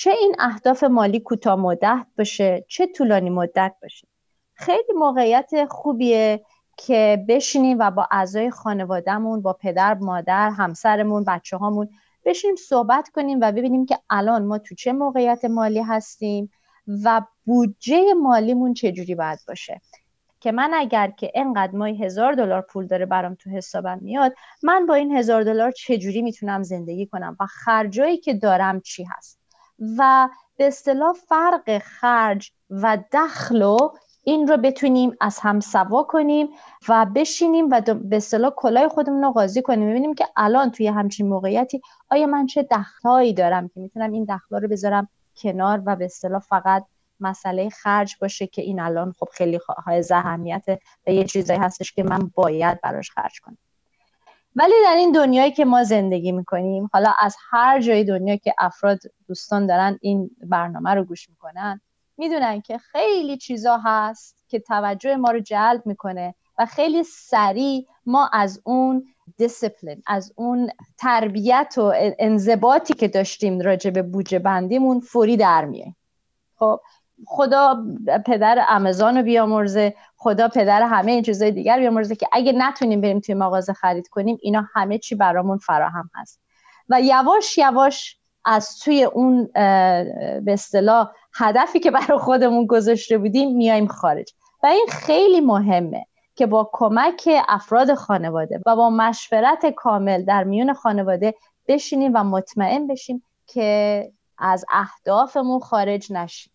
چه 0.00 0.10
این 0.10 0.36
اهداف 0.38 0.84
مالی 0.84 1.20
کوتاه 1.20 1.54
مدت 1.54 2.06
باشه 2.18 2.64
چه 2.68 2.86
طولانی 2.86 3.30
مدت 3.30 3.74
باشه. 3.82 4.08
خیلی 4.54 4.92
موقعیت 4.96 5.50
خوبیه 5.70 6.44
که 6.76 7.24
بشینیم 7.28 7.78
و 7.80 7.90
با 7.90 8.08
اعضای 8.10 8.50
خانوادهمون 8.50 9.42
با 9.42 9.52
پدر 9.52 9.94
مادر 9.94 10.50
همسرمون 10.50 11.24
بچه 11.24 11.56
هامون 11.56 11.88
بشینیم 12.24 12.56
صحبت 12.56 13.08
کنیم 13.08 13.38
و 13.42 13.52
ببینیم 13.52 13.86
که 13.86 13.98
الان 14.10 14.44
ما 14.44 14.58
تو 14.58 14.74
چه 14.74 14.92
موقعیت 14.92 15.44
مالی 15.44 15.80
هستیم 15.80 16.50
و 17.04 17.22
بودجه 17.44 18.14
مالیمون 18.14 18.74
چجوری 18.74 19.14
باید 19.14 19.38
باشه. 19.48 19.80
که 20.40 20.52
من 20.52 20.70
اگر 20.74 21.10
که 21.10 21.32
انقدر 21.34 21.76
ماهی 21.76 22.04
هزار 22.04 22.32
دلار 22.32 22.60
پول 22.60 22.86
داره 22.86 23.06
برام 23.06 23.34
تو 23.34 23.50
حسابم 23.50 23.98
میاد 24.02 24.32
من 24.62 24.86
با 24.86 24.94
این 24.94 25.16
هزار 25.16 25.42
دلار 25.42 25.70
چجوری 25.70 26.22
می‌تونم 26.22 26.62
زندگی 26.62 27.06
کنم 27.06 27.36
و 27.40 27.46
خرجایی 27.46 28.18
که 28.18 28.34
دارم 28.34 28.80
چی 28.80 29.04
هست؟ 29.04 29.39
و 29.98 30.28
به 30.56 30.66
اصطلاح 30.66 31.12
فرق 31.12 31.78
خرج 31.78 32.52
و 32.70 32.98
دخل 33.12 33.76
این 34.24 34.48
رو 34.48 34.56
بتونیم 34.56 35.16
از 35.20 35.38
هم 35.38 35.60
سوا 35.60 36.02
کنیم 36.02 36.48
و 36.88 37.06
بشینیم 37.14 37.68
و 37.70 37.80
به 37.80 38.16
اصطلاح 38.16 38.52
کلای 38.56 38.88
خودمون 38.88 39.22
رو 39.22 39.30
قاضی 39.30 39.62
کنیم. 39.62 39.90
ببینیم 39.90 40.14
که 40.14 40.26
الان 40.36 40.70
توی 40.70 40.86
همچین 40.86 41.28
موقعیتی 41.28 41.80
آیا 42.10 42.26
من 42.26 42.46
چه 42.46 42.62
دخلهایی 42.70 43.34
دارم 43.34 43.68
که 43.68 43.80
می‌تونم 43.80 44.12
این 44.12 44.24
دخلا 44.24 44.58
رو 44.58 44.68
بذارم 44.68 45.08
کنار 45.36 45.82
و 45.86 45.96
به 45.96 46.04
اصطلاح 46.04 46.40
فقط 46.40 46.84
مسئله 47.20 47.68
خرج 47.68 48.16
باشه 48.20 48.46
که 48.46 48.62
این 48.62 48.80
الان 48.80 49.12
خب 49.12 49.28
خیلی 49.32 49.60
های 49.86 50.04
اهمیت 50.10 50.64
و 51.06 51.10
یه 51.10 51.24
چیزایی 51.24 51.58
هستش 51.58 51.92
که 51.92 52.02
من 52.02 52.30
باید 52.34 52.80
براش 52.80 53.10
خرج 53.10 53.40
کنم. 53.40 53.58
ولی 54.56 54.72
در 54.84 54.94
این 54.96 55.12
دنیایی 55.12 55.52
که 55.52 55.64
ما 55.64 55.84
زندگی 55.84 56.32
می‌کنیم 56.32 56.90
حالا 56.92 57.14
از 57.18 57.36
هر 57.50 57.80
جای 57.80 58.04
دنیا 58.04 58.36
که 58.36 58.54
افراد 58.58 58.98
دوستان 59.28 59.66
دارن 59.66 59.98
این 60.00 60.30
برنامه 60.42 60.94
رو 60.94 61.04
گوش 61.04 61.28
می‌کنن 61.28 61.80
می‌دونن 62.16 62.60
که 62.60 62.78
خیلی 62.78 63.36
چیزا 63.36 63.80
هست 63.84 64.44
که 64.48 64.60
توجه 64.60 65.16
ما 65.16 65.30
رو 65.30 65.40
جلب 65.40 65.82
می‌کنه 65.86 66.34
و 66.58 66.66
خیلی 66.66 67.02
سریع 67.04 67.86
ما 68.06 68.30
از 68.32 68.60
اون 68.64 69.04
دیسپلین 69.36 70.02
از 70.06 70.32
اون 70.36 70.70
تربیت 70.98 71.74
و 71.76 71.92
انضباطی 72.18 72.94
که 72.94 73.08
داشتیم 73.08 73.60
راجع 73.60 73.90
به 73.90 74.02
بودجه 74.02 74.38
بندیمون 74.38 75.00
فوری 75.00 75.36
در 75.36 75.64
میه 75.64 75.94
خب 76.56 76.80
خدا 77.26 77.84
پدر 78.26 78.64
امازون 78.68 79.16
رو 79.16 79.22
بیامرزه 79.22 79.94
خدا 80.16 80.48
پدر 80.48 80.82
همه 80.82 81.12
این 81.12 81.22
چیزای 81.22 81.50
دیگر 81.50 81.78
بیامرزه 81.78 82.16
که 82.16 82.28
اگه 82.32 82.52
نتونیم 82.52 83.00
بریم 83.00 83.20
توی 83.20 83.34
مغازه 83.34 83.72
خرید 83.72 84.08
کنیم 84.08 84.38
اینا 84.42 84.66
همه 84.74 84.98
چی 84.98 85.14
برامون 85.14 85.58
فراهم 85.58 86.10
هست. 86.14 86.40
و 86.88 87.00
یواش 87.00 87.58
یواش 87.58 88.16
از 88.44 88.78
توی 88.78 89.04
اون 89.04 89.50
به 90.44 90.52
اصطلاح 90.52 91.10
هدفی 91.34 91.80
که 91.80 91.90
برای 91.90 92.18
خودمون 92.18 92.66
گذاشته 92.66 93.18
بودیم 93.18 93.56
میایم 93.56 93.86
خارج. 93.86 94.32
و 94.62 94.66
این 94.66 94.86
خیلی 94.90 95.40
مهمه 95.40 96.06
که 96.34 96.46
با 96.46 96.70
کمک 96.72 97.28
افراد 97.48 97.94
خانواده 97.94 98.60
و 98.66 98.76
با 98.76 98.90
مشورت 98.90 99.66
کامل 99.66 100.24
در 100.24 100.44
میون 100.44 100.74
خانواده 100.74 101.34
بشینیم 101.68 102.12
و 102.14 102.24
مطمئن 102.24 102.86
بشیم 102.86 103.22
که 103.46 104.12
از 104.38 104.64
اهدافمون 104.70 105.60
خارج 105.60 106.12
نشیم. 106.12 106.52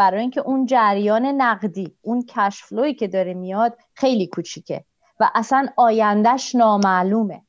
برای 0.00 0.20
اینکه 0.20 0.40
اون 0.40 0.66
جریان 0.66 1.26
نقدی 1.26 1.96
اون 2.02 2.24
کشفلوی 2.28 2.94
که 2.94 3.08
داره 3.08 3.34
میاد 3.34 3.78
خیلی 3.94 4.26
کوچیکه 4.26 4.84
و 5.20 5.30
اصلا 5.34 5.66
آیندهش 5.76 6.54
نامعلومه. 6.54 7.42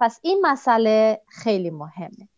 پس 0.00 0.18
این 0.22 0.46
مسئله 0.46 1.20
خیلی 1.28 1.70
مهمه. 1.70 2.28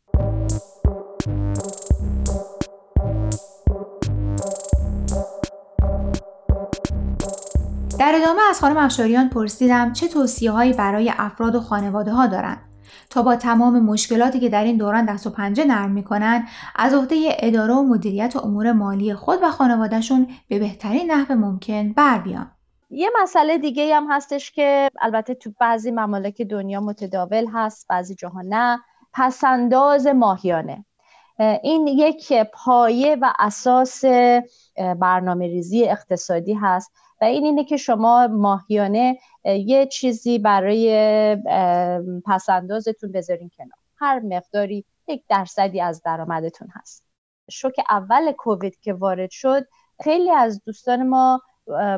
در 7.99 8.13
ادامه 8.15 8.41
از 8.51 8.61
خانم 8.61 8.77
افشاریان 8.77 9.29
پرسیدم 9.29 9.93
چه 9.93 10.09
توصیه 10.09 10.51
هایی 10.51 10.73
برای 10.73 11.13
افراد 11.17 11.55
و 11.55 11.61
خانواده 11.61 12.13
ها 12.13 12.27
دارند 12.27 12.70
تا 13.11 13.23
با 13.23 13.37
تمام 13.37 13.83
مشکلاتی 13.83 14.41
که 14.41 14.49
در 14.49 14.65
این 14.65 14.77
دوران 14.77 15.05
دست 15.05 15.27
و 15.27 15.31
پنجه 15.31 15.65
نرم 15.65 15.91
می‌کنن 15.91 16.47
از 16.77 16.95
عهده 16.95 17.17
اداره 17.39 17.75
و 17.75 17.83
مدیریت 17.83 18.37
امور 18.37 18.73
مالی 18.73 19.15
خود 19.15 19.39
و 19.43 19.51
خانوادهشون 19.51 20.29
به 20.49 20.59
بهترین 20.59 21.11
نحو 21.11 21.35
ممکن 21.35 21.93
بر 21.93 22.19
بیان. 22.19 22.51
یه 22.91 23.11
مسئله 23.23 23.59
دیگه 23.59 23.97
هم 23.97 24.07
هستش 24.11 24.51
که 24.51 24.91
البته 25.01 25.35
تو 25.35 25.53
بعضی 25.61 25.91
ممالک 25.91 26.43
دنیا 26.43 26.81
متداول 26.81 27.47
هست 27.53 27.87
بعضی 27.89 28.15
جاها 28.15 28.43
نه 28.45 28.81
پسنداز 29.13 30.07
ماهیانه. 30.07 30.85
این 31.63 31.87
یک 31.87 32.33
پایه 32.53 33.17
و 33.21 33.33
اساس 33.39 34.05
برنامه 35.01 35.47
ریزی 35.47 35.85
اقتصادی 35.85 36.55
هست. 36.55 36.93
و 37.21 37.25
این 37.25 37.45
اینه 37.45 37.65
که 37.65 37.77
شما 37.77 38.27
ماهیانه 38.27 39.19
یه 39.45 39.87
چیزی 39.87 40.39
برای 40.39 41.37
پسندازتون 42.27 43.13
بذارین 43.13 43.51
کنار. 43.57 43.79
هر 43.97 44.21
مقداری 44.21 44.85
یک 45.09 45.25
درصدی 45.29 45.81
از 45.81 46.03
درآمدتون 46.03 46.69
هست. 46.73 47.05
شوک 47.51 47.81
اول 47.91 48.33
کووید 48.33 48.81
که 48.81 48.93
وارد 48.93 49.31
شد 49.31 49.67
خیلی 50.03 50.31
از 50.31 50.65
دوستان 50.65 51.09
ما 51.09 51.43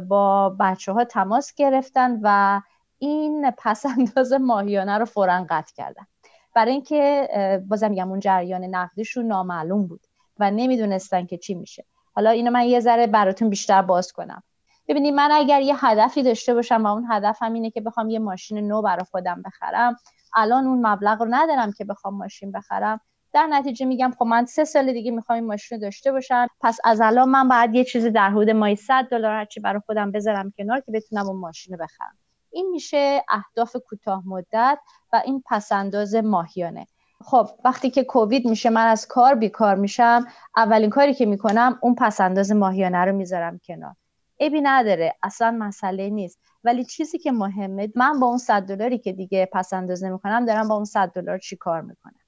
با 0.09 0.57
بچه 0.61 0.93
ها 0.93 1.05
تماس 1.05 1.55
گرفتن 1.55 2.21
و 2.23 2.61
این 2.99 3.51
پسنداز 3.59 4.33
ماهیانه 4.33 4.99
رو 4.99 5.05
فورا 5.05 5.47
قطع 5.51 5.75
کردن. 5.75 6.07
برای 6.55 6.73
اینکه 6.73 7.29
بازم 7.69 7.91
میگم 7.91 8.11
اون 8.11 8.21
جریان 8.21 8.65
نقدیشون 8.65 9.27
نامعلوم 9.27 9.87
بود 9.87 10.07
و 10.39 10.51
نمی‌دونستن 10.51 11.27
که 11.27 11.39
چی 11.39 11.55
میشه. 11.55 11.85
حالا 12.15 12.31
اینو 12.31 12.51
من 12.51 12.65
یه 12.65 12.81
ذره 12.81 13.07
براتون 13.07 13.49
بیشتر 13.49 13.83
باز 13.83 14.13
کنم. 14.13 14.43
ببینید 14.89 15.15
من 15.15 15.31
اگر 15.33 15.61
یه 15.61 15.87
هدفی 15.87 16.23
داشته 16.23 16.55
باشم 16.55 16.85
و 16.85 16.87
اون 16.87 17.07
هدفم 17.11 17.53
اینه 17.53 17.71
که 17.71 17.81
بخوام 17.81 18.11
یه 18.11 18.19
ماشین 18.19 18.69
نو 18.69 18.83
برای 18.83 19.05
خودم 19.11 19.43
بخرم 19.43 19.97
الان 20.35 20.67
اون 20.67 20.87
مبلغ 20.87 21.23
رو 21.23 21.29
ندارم 21.31 21.73
که 21.73 21.85
بخوام 21.85 22.15
ماشین 22.15 22.53
بخرم. 22.53 23.01
در 23.33 23.47
نتیجه 23.47 23.87
میگم 23.87 24.13
خب 24.19 24.25
من 24.25 24.47
سه 24.47 24.65
سال 24.65 24.93
دیگه 24.93 25.11
می‌خوام 25.11 25.39
این 25.39 25.47
ماشین 25.47 25.79
رو 25.79 25.83
داشته 25.83 26.13
باشم. 26.13 26.47
پس 26.61 26.79
از 26.85 27.01
الان 27.01 27.29
من 27.29 27.49
باید 27.49 27.75
یه 27.75 27.85
چیزی 27.85 28.11
در 28.11 28.31
حدود 28.31 28.51
مای 28.51 28.77
100 28.77 29.05
دلار 29.11 29.35
هرچی 29.35 29.61
برای 29.61 29.81
خودم 29.87 30.13
بذارم 30.13 30.53
کنار 30.59 30.81
که 30.81 30.93
بتونم 30.93 31.29
اون 31.29 31.37
ماشین 31.37 31.77
رو 31.77 31.85
بخرم. 31.85 32.17
این 32.51 32.71
میشه 32.71 33.25
اهداف 33.29 33.77
کوتاه 33.89 34.23
مدت 34.27 34.79
و 35.13 35.23
این 35.25 35.43
پسنداز 35.47 36.15
ماهیانه. 36.15 36.87
خب 37.25 37.49
وقتی 37.65 37.91
که 37.91 38.05
کووید 38.05 38.47
میشه 38.47 38.71
من 38.71 38.87
از 38.87 39.07
کار 39.07 39.35
بیکار 39.35 39.75
میشم 39.75 40.27
اولین 40.57 40.91
کاری 40.91 41.15
که 41.15 41.27
می‌کنم 41.27 41.79
اون 41.83 41.95
پسنداز 41.95 42.53
ماهیانه 42.53 42.99
رو 42.99 43.13
می‌ذارم 43.13 43.61
کنار. 43.67 43.95
ابی 44.41 44.61
نداره 44.61 45.15
اصلا 45.23 45.51
مسئله 45.51 46.11
نیست. 46.11 46.39
ولی 46.65 46.85
چیزی 46.85 47.19
که 47.19 47.33
مهمه 47.33 47.93
من 47.97 48.21
با 48.21 48.27
اون 48.27 48.39
صد 48.39 48.63
دلاری 48.63 48.99
که 48.99 49.13
دیگه 49.13 49.49
پس 49.53 49.73
انداز 49.73 50.05
نمی‌کنم 50.05 50.47
دارم 50.47 50.69
با 50.69 50.75
اون 50.75 50.85
صد 50.85 51.09
دلار 51.09 51.39
چی 51.39 51.57
کار 51.57 51.81
می‌کنم؟ 51.81 52.21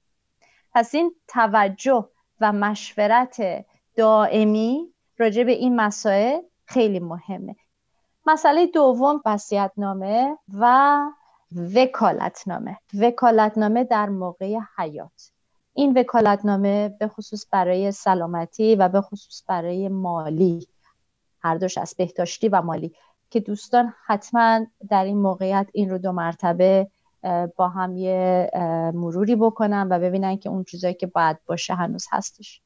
پس 0.73 0.95
این 0.95 1.15
توجه 1.27 2.09
و 2.41 2.51
مشورت 2.51 3.65
دائمی 3.95 4.93
راجع 5.17 5.43
به 5.43 5.51
این 5.51 5.75
مسائل 5.75 6.41
خیلی 6.65 6.99
مهمه. 6.99 7.55
مسئله 8.25 8.67
دوم 8.67 9.21
نامه 9.77 10.37
و 10.53 10.99
وکالتنامه. 11.75 12.77
وکالتنامه 12.99 13.83
در 13.83 14.09
موقع 14.09 14.57
حیات. 14.77 15.31
این 15.73 15.97
وکالتنامه 15.97 16.89
به 16.99 17.07
خصوص 17.07 17.45
برای 17.51 17.91
سلامتی 17.91 18.75
و 18.75 18.89
به 18.89 19.01
خصوص 19.01 19.43
برای 19.47 19.89
مالی 19.89 20.67
هر 21.45 21.55
دوش 21.55 21.77
از 21.77 21.95
بهداشتی 21.97 22.49
و 22.49 22.61
مالی. 22.61 22.93
که 23.29 23.39
دوستان 23.39 23.93
حتما 24.05 24.65
در 24.89 25.03
این 25.03 25.17
موقعیت 25.17 25.67
این 25.73 25.89
رو 25.89 25.97
دو 25.97 26.11
مرتبه 26.11 26.87
با 27.55 27.69
هم 27.69 27.97
یه 27.97 28.49
مروری 28.93 29.35
بکنن 29.35 29.87
و 29.91 29.99
ببینن 29.99 30.37
که 30.37 30.49
اون 30.49 30.63
چیزایی 30.63 30.93
که 30.93 31.07
باید 31.07 31.37
باشه 31.45 31.73
هنوز 31.73 32.05
هستش. 32.11 32.61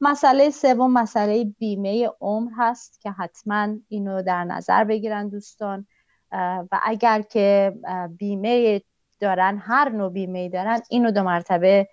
مسئله 0.00 0.50
سوم 0.50 0.92
مسئله 0.92 1.44
بیمه 1.44 2.10
عمر 2.20 2.50
هست 2.56 3.00
که 3.00 3.10
حتما 3.10 3.68
اینو 3.88 4.22
در 4.22 4.44
نظر 4.44 4.84
بگیرن 4.84 5.28
دوستان. 5.28 5.86
و 6.32 6.80
اگر 6.82 7.22
که 7.22 7.74
بیمه 8.18 8.82
دارن 9.20 9.58
هر 9.58 9.88
نوع 9.88 10.12
بیمه 10.12 10.48
دارن 10.48 10.80
اینو 10.90 11.10
دو 11.10 11.22
مرتبه 11.22 11.88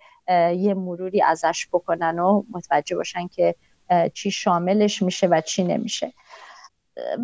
یه 0.56 0.74
مروری 0.74 1.22
ازش 1.22 1.68
بکنن 1.72 2.18
و 2.18 2.42
متوجه 2.50 2.96
باشن 2.96 3.26
که 3.26 3.54
چی 4.14 4.30
شاملش 4.30 5.02
میشه 5.02 5.26
و 5.26 5.40
چی 5.40 5.64
نمیشه. 5.64 6.12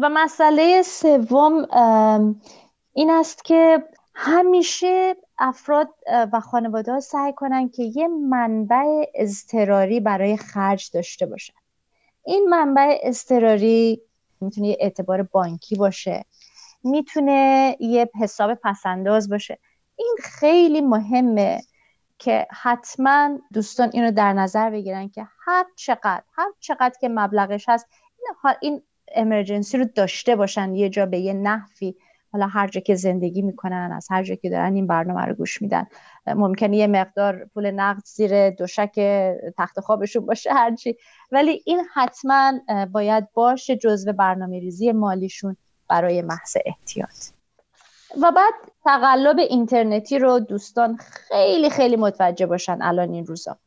و 0.03 0.09
مسئله 0.09 0.83
سوم 0.83 1.67
این 2.93 3.11
است 3.11 3.45
که 3.45 3.85
همیشه 4.15 5.17
افراد 5.39 5.89
و 6.33 6.41
خانواده 6.41 6.93
ها 6.93 7.01
سعی 7.01 7.33
کنن 7.33 7.69
که 7.69 7.83
یه 7.83 8.09
منبع 8.09 9.05
اضطراری 9.15 10.01
برای 10.01 10.37
خرج 10.37 10.91
داشته 10.95 11.27
باشن. 11.27 11.55
این 12.25 12.49
منبع 12.49 12.99
اضطراری 13.03 14.03
می‌تونه 14.41 14.69
یه 14.69 14.77
اعتبار 14.81 15.23
بانکی 15.23 15.77
باشه 15.77 16.25
می‌تونه 16.85 17.77
یه 17.81 18.11
حساب 18.21 18.55
پسنداز 18.55 19.29
باشه. 19.29 19.59
این 19.97 20.17
خیلی 20.23 20.81
مهمه 20.81 21.63
که 22.19 22.47
حتما 22.51 23.39
دوستان 23.53 23.91
اینو 23.93 24.11
در 24.11 24.33
نظر 24.33 24.71
بگیرن 24.71 25.09
که 25.09 25.27
هر 25.45 25.67
چقدر 25.77 26.23
هر 26.33 26.49
چقدر 26.61 26.95
که 27.01 27.09
مبلغش 27.09 27.69
هست 27.69 27.87
این, 28.19 28.35
این 28.61 28.83
امرجنسی 29.15 29.79
رو 29.79 29.85
داشته 29.95 30.37
باشن 30.37 30.75
یه 30.75 30.89
جا 30.89 31.07
به 31.07 31.19
یه 31.19 31.33
نحوی. 31.33 31.95
حالا 32.33 32.47
هر 32.47 32.69
جا 32.69 32.81
که 32.81 32.95
زندگی 32.95 33.43
می‌کنن 33.43 33.93
از 33.97 34.07
هر 34.11 34.23
جا 34.23 34.35
که 34.35 34.51
دارن 34.51 34.75
این 34.75 34.87
برنامه 34.87 35.25
رو 35.25 35.35
گوش 35.35 35.63
میدن. 35.63 35.87
ممکنه 36.27 36.77
یه 36.77 36.87
مقدار 36.87 37.45
پول 37.55 37.71
نقد 37.71 38.03
زیر 38.05 38.51
دوشک 38.51 39.01
تخت 39.59 39.81
خوابشون 39.81 40.27
باشه 40.27 40.53
هرچی 40.53 40.97
ولی 41.33 41.63
این 41.67 41.83
حتما 41.95 42.53
باید 42.93 43.33
باشه 43.33 43.77
جزو 43.77 44.13
برنامه 44.13 44.61
ریزی 44.61 44.93
مالیشون 44.93 45.57
برای 45.89 46.23
محض 46.23 46.57
احتیاط. 46.67 47.17
و 48.23 48.33
بعد 48.33 48.55
تقلب 48.85 49.39
اینترنتی 49.39 50.19
رو 50.19 50.39
دوستان 50.39 50.97
خیلی 50.97 51.71
خیلی 51.71 51.97
متوجه 51.97 52.47
باشن 52.47 52.79
الان 52.83 53.13
این 53.13 53.27
روزا. 53.27 53.59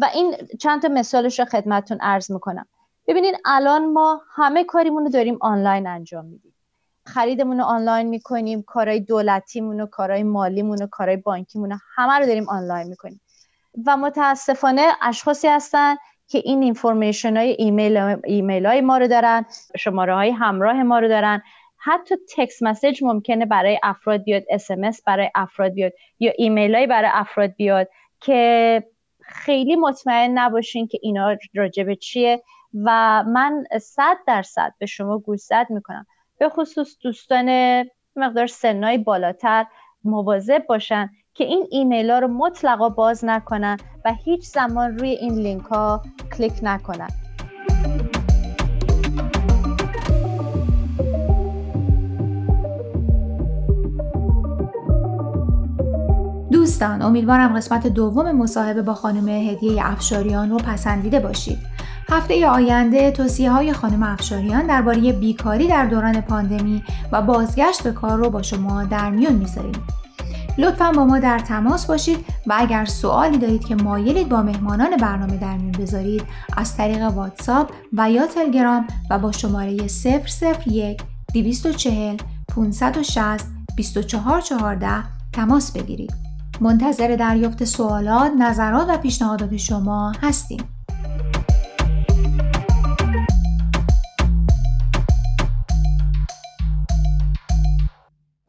و 0.00 0.10
این 0.14 0.36
چند 0.60 0.82
تا 0.82 0.88
مثالش 0.88 1.38
رو 1.38 1.44
خدمتتون 1.44 1.98
عرض 2.00 2.30
می‌کنم. 2.30 2.66
ببینین 3.06 3.34
الان 3.44 3.92
ما 3.92 4.22
همه 4.34 4.64
کاریمون 4.64 5.04
رو 5.04 5.10
داریم 5.10 5.38
آنلاین 5.40 5.86
انجام 5.86 6.24
میدیم. 6.24 6.54
خریدمون 7.06 7.58
رو 7.58 7.64
آنلاین 7.64 8.08
می‌کنیم 8.08 8.62
کارهای 8.62 9.00
دولتیمون 9.00 9.80
و 9.80 9.86
کارهای 9.86 10.22
مالیمون 10.22 10.82
و 10.82 10.86
کارهای 10.86 11.16
بانکیمون 11.16 11.78
همه 11.94 12.18
رو 12.18 12.26
داریم 12.26 12.48
آنلاین 12.48 12.88
می‌کنیم. 12.88 13.20
و 13.86 13.96
متاسفانه 13.96 14.88
اشخاصی 15.02 15.48
هستن 15.48 15.96
که 16.28 16.42
این 16.44 16.62
information 16.62 17.36
های 17.36 17.56
ایمیل, 17.58 17.96
ایمیل 18.24 18.66
های 18.66 18.80
ما 18.80 18.98
رو 18.98 19.06
دارن 19.06 19.44
شماره 19.78 20.14
های 20.14 20.30
همراه 20.30 20.82
ما 20.82 20.98
رو 20.98 21.08
دارن. 21.08 21.42
حتی 21.76 22.14
text 22.36 22.62
message 22.62 23.04
ممکنه 23.04 23.46
برای 23.46 23.80
افراد 23.82 24.22
بیاد 24.22 24.42
SMS 24.50 25.02
برای 25.06 25.30
افراد 25.34 25.72
بیاد 25.72 25.92
یا 26.18 26.32
ایمیل 26.38 26.74
های 26.74 26.86
برای 26.86 27.10
افراد 27.12 27.54
بیاد 27.56 27.88
که 28.20 28.84
خیلی 29.20 29.76
مطمئن 29.76 30.38
نباشین 30.38 30.86
که 30.86 30.98
اینا 31.02 31.36
راجع 31.54 31.79
به 31.79 31.96
چیه. 31.96 32.42
و 32.74 33.24
من 33.26 33.64
صد 33.82 34.16
درصد 34.26 34.74
به 34.78 34.86
شما 34.86 35.18
گوشزد 35.18 35.66
می‌کنم. 35.70 36.06
به 36.38 36.48
خصوص 36.48 36.96
دوستان 37.02 37.48
مقدار 38.16 38.46
سنای 38.46 38.98
بالاتر 38.98 39.66
مواظب 40.04 40.66
باشن 40.68 41.10
که 41.34 41.44
این 41.44 41.66
ایمیل 41.70 42.10
ها 42.10 42.18
رو 42.18 42.28
مطلقا 42.28 42.88
باز 42.88 43.24
نکنن 43.24 43.76
و 44.04 44.12
هیچ 44.24 44.44
زمان 44.44 44.98
روی 44.98 45.08
این 45.08 45.34
لینک 45.34 45.64
ها 45.64 46.02
کلیک 46.36 46.52
نکنن. 46.62 47.08
دوستان 56.52 57.02
امیدوارم 57.02 57.56
قسمت 57.56 57.86
دوم 57.86 58.32
مصاحبه 58.32 58.82
با 58.82 58.94
خانم 58.94 59.28
هدیه 59.28 59.82
افشاریان 59.86 60.50
رو 60.50 60.56
پسندیده 60.56 61.20
باشید. 61.20 61.69
هفته 62.10 62.48
آینده 62.48 63.10
توصیه 63.10 63.50
های 63.50 63.72
خانم 63.72 64.02
افشاریان 64.02 64.66
درباره 64.66 65.12
بیکاری 65.12 65.68
در 65.68 65.86
دوران 65.86 66.20
پاندمی 66.20 66.82
و 67.12 67.22
بازگشت 67.22 67.82
به 67.82 67.92
کار 67.92 68.18
رو 68.18 68.30
با 68.30 68.42
شما 68.42 68.84
در 68.84 69.10
میون 69.10 69.32
می‌ذاریم 69.32 69.72
لطفا 70.58 70.92
با 70.92 71.04
ما 71.04 71.18
در 71.18 71.38
تماس 71.38 71.86
باشید 71.86 72.24
و 72.46 72.54
اگر 72.58 72.84
سوالی 72.84 73.38
دارید 73.38 73.64
که 73.64 73.74
مایلید 73.74 74.28
با 74.28 74.42
مهمانان 74.42 74.96
برنامه 74.96 75.36
در 75.36 75.56
میون 75.56 75.72
بذارید 75.72 76.22
از 76.56 76.76
طریق 76.76 77.02
واتساپ 77.02 77.72
و 77.92 78.10
یا 78.10 78.26
تلگرام 78.26 78.86
و 79.10 79.18
با 79.18 79.32
شماره 79.32 79.86
001 80.66 81.02
240 81.34 82.16
560 82.56 83.46
2414 83.76 84.88
تماس 85.32 85.72
بگیرید. 85.72 86.12
منتظر 86.60 87.16
دریافت 87.16 87.64
سوالات، 87.64 88.32
نظرات 88.38 88.88
و 88.88 88.96
پیشنهادات 88.96 89.56
شما 89.56 90.12
هستیم. 90.22 90.79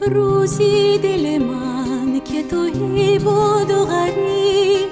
روزی 0.00 0.98
دل 0.98 1.38
من 1.38 1.67
که 2.50 2.78
توی 2.78 3.18
بود 3.18 3.70
و 3.70 3.84
غریب 3.84 4.88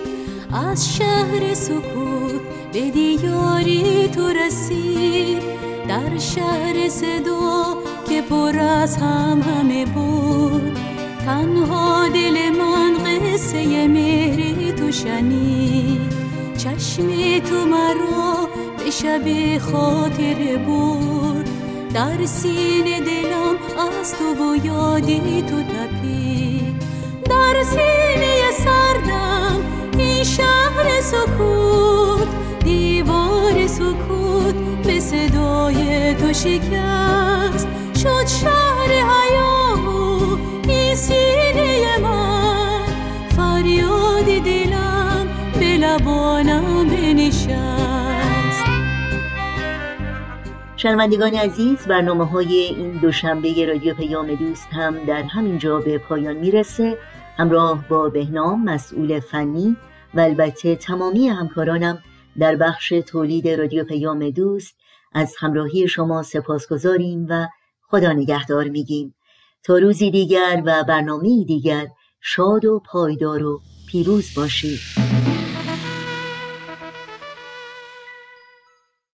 از 0.53 0.97
شهر 0.97 1.55
سکوت 1.55 2.41
به 2.73 2.91
دیاری 2.91 4.09
تو 4.09 4.29
رسید 4.29 5.43
در 5.89 6.19
شهر 6.19 6.89
صدا 6.89 7.77
که 8.09 8.23
پر 8.23 8.59
از 8.59 8.97
هم 8.97 9.43
همه 9.43 9.85
بود. 9.85 10.79
تنها 11.27 12.09
دل 12.09 12.51
من 12.51 12.95
قصه 13.05 13.89
مهری 13.89 14.73
تو 14.73 14.93
شنید 14.93 16.13
چشم 16.57 17.39
تو 17.39 17.67
مرا 17.67 18.49
به 18.79 18.91
شب 18.91 19.59
خاطر 19.59 20.57
بود 20.67 21.49
در 21.95 22.27
سینه 22.27 23.01
دلم 23.01 23.57
از 24.01 24.13
تو 24.13 24.45
و 24.45 24.57
یادی 24.67 25.43
تو 25.43 25.63
در 27.57 27.63
سینه 27.63 28.51
سردم. 28.51 29.61
این 29.99 30.25
شهر 30.25 31.01
سکوت 31.01 32.29
دیوار 32.65 33.67
سکوت 33.67 34.55
به 34.87 35.01
صدای 35.01 36.15
تو 36.15 36.33
شکست. 36.33 37.69
شد 38.03 38.27
شهر 38.27 38.89
حیاه 38.89 40.39
این 40.69 40.95
سینه 40.95 41.99
من. 42.03 42.87
فریاد 43.37 44.25
دلم 44.25 45.29
به 45.61 45.77
لبانم 45.77 46.89
بنشست 46.89 47.67
شنوندگان 50.77 51.35
عزیز 51.35 51.87
برنامه 51.87 52.25
های 52.27 52.55
این 52.55 52.91
دوشنبه 52.91 53.67
رادیو 53.67 53.95
پیام 53.95 54.35
دوست 54.35 54.69
هم 54.73 54.95
در 55.05 55.23
همین 55.23 55.59
جا 55.59 55.79
به 55.79 55.99
پایان 55.99 56.37
می‌رسه. 56.37 56.99
همراه 57.37 57.89
با 57.89 58.09
بهنام 58.09 58.65
مسئول 58.65 59.21
فنی 59.21 59.77
و 60.15 60.21
البته 60.21 60.77
تمامی 60.77 61.29
همکارانم 61.29 62.03
در 62.39 62.57
بخش 62.57 62.89
تولید 62.89 63.49
رادیو 63.49 63.85
پیام 63.85 64.31
دوست 64.31 64.75
از 65.13 65.35
همراهی 65.39 65.89
شما 65.89 66.23
سپاسگزاریم 66.23 67.27
و 67.31 67.47
خدا 67.83 68.13
نگهدار 68.13 68.65
میگیم. 68.65 69.15
تا 69.63 69.79
روزی 69.79 70.11
دیگر 70.11 70.63
و 70.67 70.85
برنامه 70.85 71.45
دیگر 71.45 71.87
شاد 72.21 72.65
و 72.65 72.83
پایدار 72.87 73.45
و 73.45 73.61
پیروز 73.89 74.35
باشید. 74.37 75.06